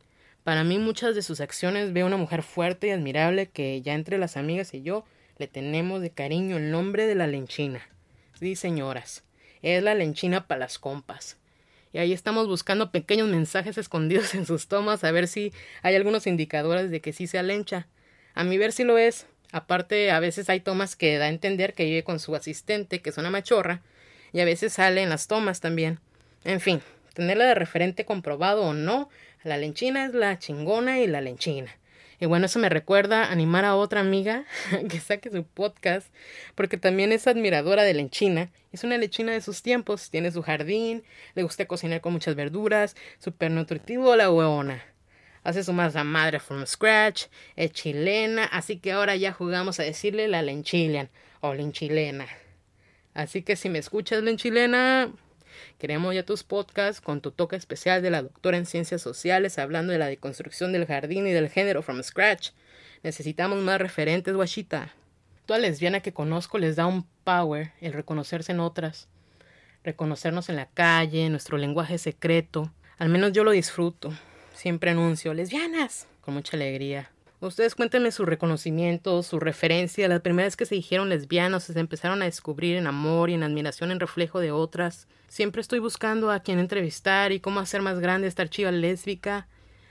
para 0.45 0.63
mí 0.63 0.77
muchas 0.77 1.15
de 1.15 1.23
sus 1.23 1.41
acciones 1.41 1.91
veo 1.91 2.05
una 2.05 2.17
mujer 2.17 2.43
fuerte 2.43 2.86
y 2.86 2.89
admirable 2.91 3.47
que 3.47 3.81
ya 3.81 3.95
entre 3.95 4.19
las 4.19 4.38
amigas 4.38 4.75
y 4.75 4.84
yo 4.84 5.03
le 5.39 5.47
tenemos 5.47 6.03
de 6.03 6.12
cariño 6.12 6.58
el 6.58 6.69
nombre 6.69 7.08
de 7.08 7.15
la 7.15 7.25
lenchina. 7.25 7.81
Sí, 8.39 8.55
señoras, 8.55 9.23
es 9.63 9.81
la 9.81 9.95
lenchina 9.95 10.45
para 10.45 10.60
las 10.60 10.77
compas. 10.77 11.38
Y 11.93 11.97
ahí 11.97 12.13
estamos 12.13 12.47
buscando 12.47 12.91
pequeños 12.91 13.27
mensajes 13.27 13.79
escondidos 13.79 14.36
en 14.36 14.45
sus 14.45 14.67
tomas 14.67 15.03
a 15.03 15.12
ver 15.12 15.27
si 15.27 15.51
hay 15.81 15.95
algunos 15.95 16.27
indicadores 16.27 16.91
de 16.91 17.01
que 17.01 17.12
sí 17.12 17.25
sea 17.25 17.41
lencha. 17.41 17.88
A 18.36 18.43
mi 18.43 18.60
ver 18.60 18.71
si 18.71 18.84
lo 18.84 18.99
es. 18.99 19.25
Aparte, 19.51 20.12
a 20.12 20.19
veces 20.19 20.51
hay 20.51 20.60
tomas 20.60 20.95
que 20.95 21.17
da 21.17 21.25
a 21.25 21.29
entender 21.29 21.73
que 21.73 21.86
vive 21.86 22.03
con 22.03 22.19
su 22.19 22.36
asistente, 22.36 23.01
que 23.01 23.10
es 23.10 23.17
una 23.17 23.31
machorra, 23.31 23.81
y 24.31 24.41
a 24.41 24.45
veces 24.45 24.73
sale 24.73 25.01
en 25.01 25.10
las 25.10 25.27
tomas 25.27 25.60
también. 25.60 25.99
En 26.43 26.60
fin, 26.60 26.81
tenerla 27.15 27.45
de 27.45 27.55
referente 27.55 28.05
comprobado 28.05 28.62
o 28.63 28.73
no, 28.73 29.10
la 29.45 29.58
lenchina 29.58 30.05
es 30.05 30.13
la 30.15 30.39
chingona 30.39 30.99
y 30.99 31.08
la 31.08 31.21
lenchina. 31.21 31.71
Y 32.19 32.25
bueno, 32.25 32.47
eso 32.47 32.58
me 32.58 32.67
recuerda 32.67 33.31
animar 33.31 33.63
a 33.63 33.75
otra 33.75 33.99
amiga 33.99 34.45
que 34.89 34.99
saque 34.99 35.29
su 35.29 35.43
podcast, 35.43 36.12
porque 36.55 36.77
también 36.77 37.12
es 37.12 37.27
admiradora 37.27 37.84
de 37.84 37.93
lenchina. 37.93 38.49
Es 38.71 38.84
una 38.84 38.97
lechina 38.97 39.34
de 39.34 39.41
sus 39.41 39.62
tiempos, 39.62 40.10
tiene 40.10 40.31
su 40.31 40.41
jardín, 40.41 41.03
le 41.36 41.43
gusta 41.43 41.67
cocinar 41.67 42.01
con 42.01 42.13
muchas 42.13 42.36
verduras, 42.36 42.95
súper 43.19 43.51
nutritivo 43.51 44.15
la 44.15 44.31
hueona. 44.31 44.84
Hace 45.43 45.63
su 45.63 45.73
masa 45.73 46.03
madre 46.03 46.39
from 46.39 46.65
scratch, 46.65 47.25
es 47.55 47.71
chilena, 47.71 48.45
así 48.45 48.79
que 48.79 48.93
ahora 48.93 49.15
ya 49.15 49.31
jugamos 49.31 49.79
a 49.79 49.84
decirle 49.84 50.27
la 50.27 50.41
lenchilian 50.41 51.10
o 51.41 51.53
lenchilena. 51.53 52.25
Así 53.13 53.43
que 53.43 53.55
si 53.55 53.69
me 53.69 53.77
escuchas 53.77 54.23
lenchilena, 54.23 55.12
Queremos 55.78 56.13
ya 56.13 56.24
tus 56.24 56.44
podcasts 56.44 57.02
con 57.02 57.22
tu 57.22 57.32
toque 57.32 57.56
especial 57.56 58.02
de 58.02 58.10
la 58.10 58.22
doctora 58.22 58.58
en 58.58 58.65
ciencias 58.65 59.02
sociales 59.02 59.60
hablando 59.60 59.94
de 59.94 60.00
la 60.00 60.08
deconstrucción 60.08 60.72
del 60.72 60.86
jardín 60.86 61.28
y 61.28 61.32
del 61.32 61.50
género 61.50 61.82
from 61.82 62.02
scratch. 62.04 62.52
Necesitamos 63.04 63.62
más 63.62 63.80
referentes, 63.80 64.34
guachita. 64.34 64.94
Toda 65.46 65.60
lesbiana 65.60 66.00
que 66.00 66.13
conozco 66.13 66.58
les 66.58 66.76
da 66.76 66.88
un 66.88 67.06
power 67.24 67.72
el 67.82 67.94
reconocerse 67.94 68.52
en 68.52 68.60
otras. 68.60 69.08
Reconocernos 69.84 70.50
en 70.50 70.56
la 70.56 70.65
calle, 70.68 71.30
nuestro 71.30 71.58
lenguaje 71.58 71.98
secreto. 71.98 72.72
Al 72.98 73.10
menos 73.10 73.34
yo 73.34 73.44
lo 73.44 73.52
disfruto. 73.52 74.13
Siempre 74.54 74.91
anuncio 74.91 75.34
lesbianas 75.34 76.08
con 76.22 76.34
mucha 76.34 76.58
alegría. 76.58 77.12
Ustedes 77.45 77.75
cuéntenme 77.75 78.12
su 78.12 78.25
reconocimiento, 78.25 79.21
su 79.21 79.39
referencia, 79.39 80.08
las 80.08 80.21
primeras 80.21 80.58
que 80.58 80.65
se 80.65 80.73
dijeron 80.73 81.10
lesbianos, 81.10 81.65
se 81.65 81.79
empezaron 81.79 82.23
a 82.23 82.25
descubrir 82.25 82.75
en 82.75 82.88
amor 82.88 83.29
y 83.29 83.36
en 83.36 83.43
admiración 83.43 83.91
en 83.91 83.99
reflejo 83.99 84.39
de 84.39 84.51
otras. 84.51 85.08
Siempre 85.27 85.62
estoy 85.62 85.77
buscando 85.77 86.31
a 86.31 86.39
quién 86.39 86.58
entrevistar 86.58 87.31
y 87.31 87.39
cómo 87.39 87.60
hacer 87.60 87.84
más 87.84 87.99
grande 87.99 88.27
esta 88.27 88.41
archiva 88.41 88.71
lésbica. 88.71 89.47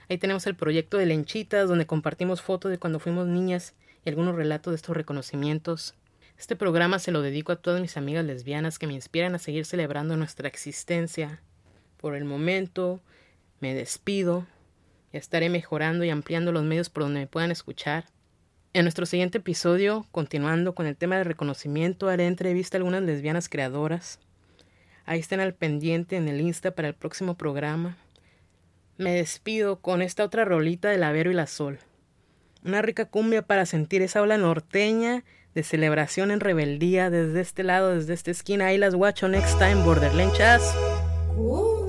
Ahí 0.09 0.17
tenemos 0.17 0.45
el 0.47 0.55
proyecto 0.55 0.97
de 0.97 1.05
Lenchitas, 1.05 1.69
donde 1.69 1.85
compartimos 1.85 2.41
fotos 2.41 2.71
de 2.71 2.77
cuando 2.77 2.99
fuimos 2.99 3.25
niñas 3.25 3.73
y 4.03 4.09
algunos 4.09 4.35
relatos 4.35 4.73
de 4.73 4.75
estos 4.75 4.97
reconocimientos. 4.97 5.95
Este 6.37 6.57
programa 6.57 6.99
se 6.99 7.13
lo 7.13 7.21
dedico 7.21 7.53
a 7.53 7.55
todas 7.55 7.79
mis 7.79 7.95
amigas 7.95 8.25
lesbianas 8.25 8.77
que 8.79 8.87
me 8.87 8.93
inspiran 8.95 9.33
a 9.33 9.39
seguir 9.39 9.65
celebrando 9.65 10.17
nuestra 10.17 10.49
existencia. 10.49 11.39
Por 12.01 12.15
el 12.15 12.25
momento, 12.25 12.99
me 13.61 13.73
despido 13.73 14.45
estaré 15.17 15.49
mejorando 15.49 16.03
y 16.03 16.09
ampliando 16.09 16.51
los 16.51 16.63
medios 16.63 16.89
por 16.89 17.03
donde 17.03 17.21
me 17.21 17.27
puedan 17.27 17.51
escuchar. 17.51 18.05
En 18.73 18.83
nuestro 18.83 19.05
siguiente 19.05 19.37
episodio, 19.37 20.05
continuando 20.11 20.75
con 20.75 20.85
el 20.85 20.97
tema 20.97 21.17
del 21.17 21.25
reconocimiento, 21.25 22.09
haré 22.09 22.27
entrevista 22.27 22.77
a 22.77 22.79
algunas 22.79 23.03
lesbianas 23.03 23.47
creadoras. 23.47 24.19
Ahí 25.05 25.19
estén 25.19 25.39
al 25.39 25.53
pendiente 25.53 26.17
en 26.17 26.27
el 26.27 26.41
Insta 26.41 26.71
para 26.71 26.89
el 26.89 26.93
próximo 26.93 27.35
programa. 27.35 27.97
Me 28.97 29.13
despido 29.13 29.79
con 29.79 30.01
esta 30.01 30.23
otra 30.23 30.45
rolita 30.45 30.89
de 30.89 30.97
la 30.97 31.11
Vero 31.11 31.31
y 31.31 31.33
la 31.35 31.47
Sol. 31.47 31.79
Una 32.63 32.81
rica 32.81 33.05
cumbia 33.05 33.43
para 33.43 33.65
sentir 33.65 34.01
esa 34.01 34.21
ola 34.21 34.37
norteña 34.37 35.23
de 35.53 35.63
celebración 35.63 36.31
en 36.31 36.39
rebeldía 36.39 37.09
desde 37.09 37.39
este 37.39 37.63
lado, 37.63 37.95
desde 37.95 38.13
esta 38.13 38.31
esquina. 38.31 38.67
Ahí 38.67 38.77
las 38.77 38.95
guacho 38.95 39.27
next 39.27 39.57
time, 39.57 39.83
Borderlands. 39.83 40.75
Uh. 41.37 41.84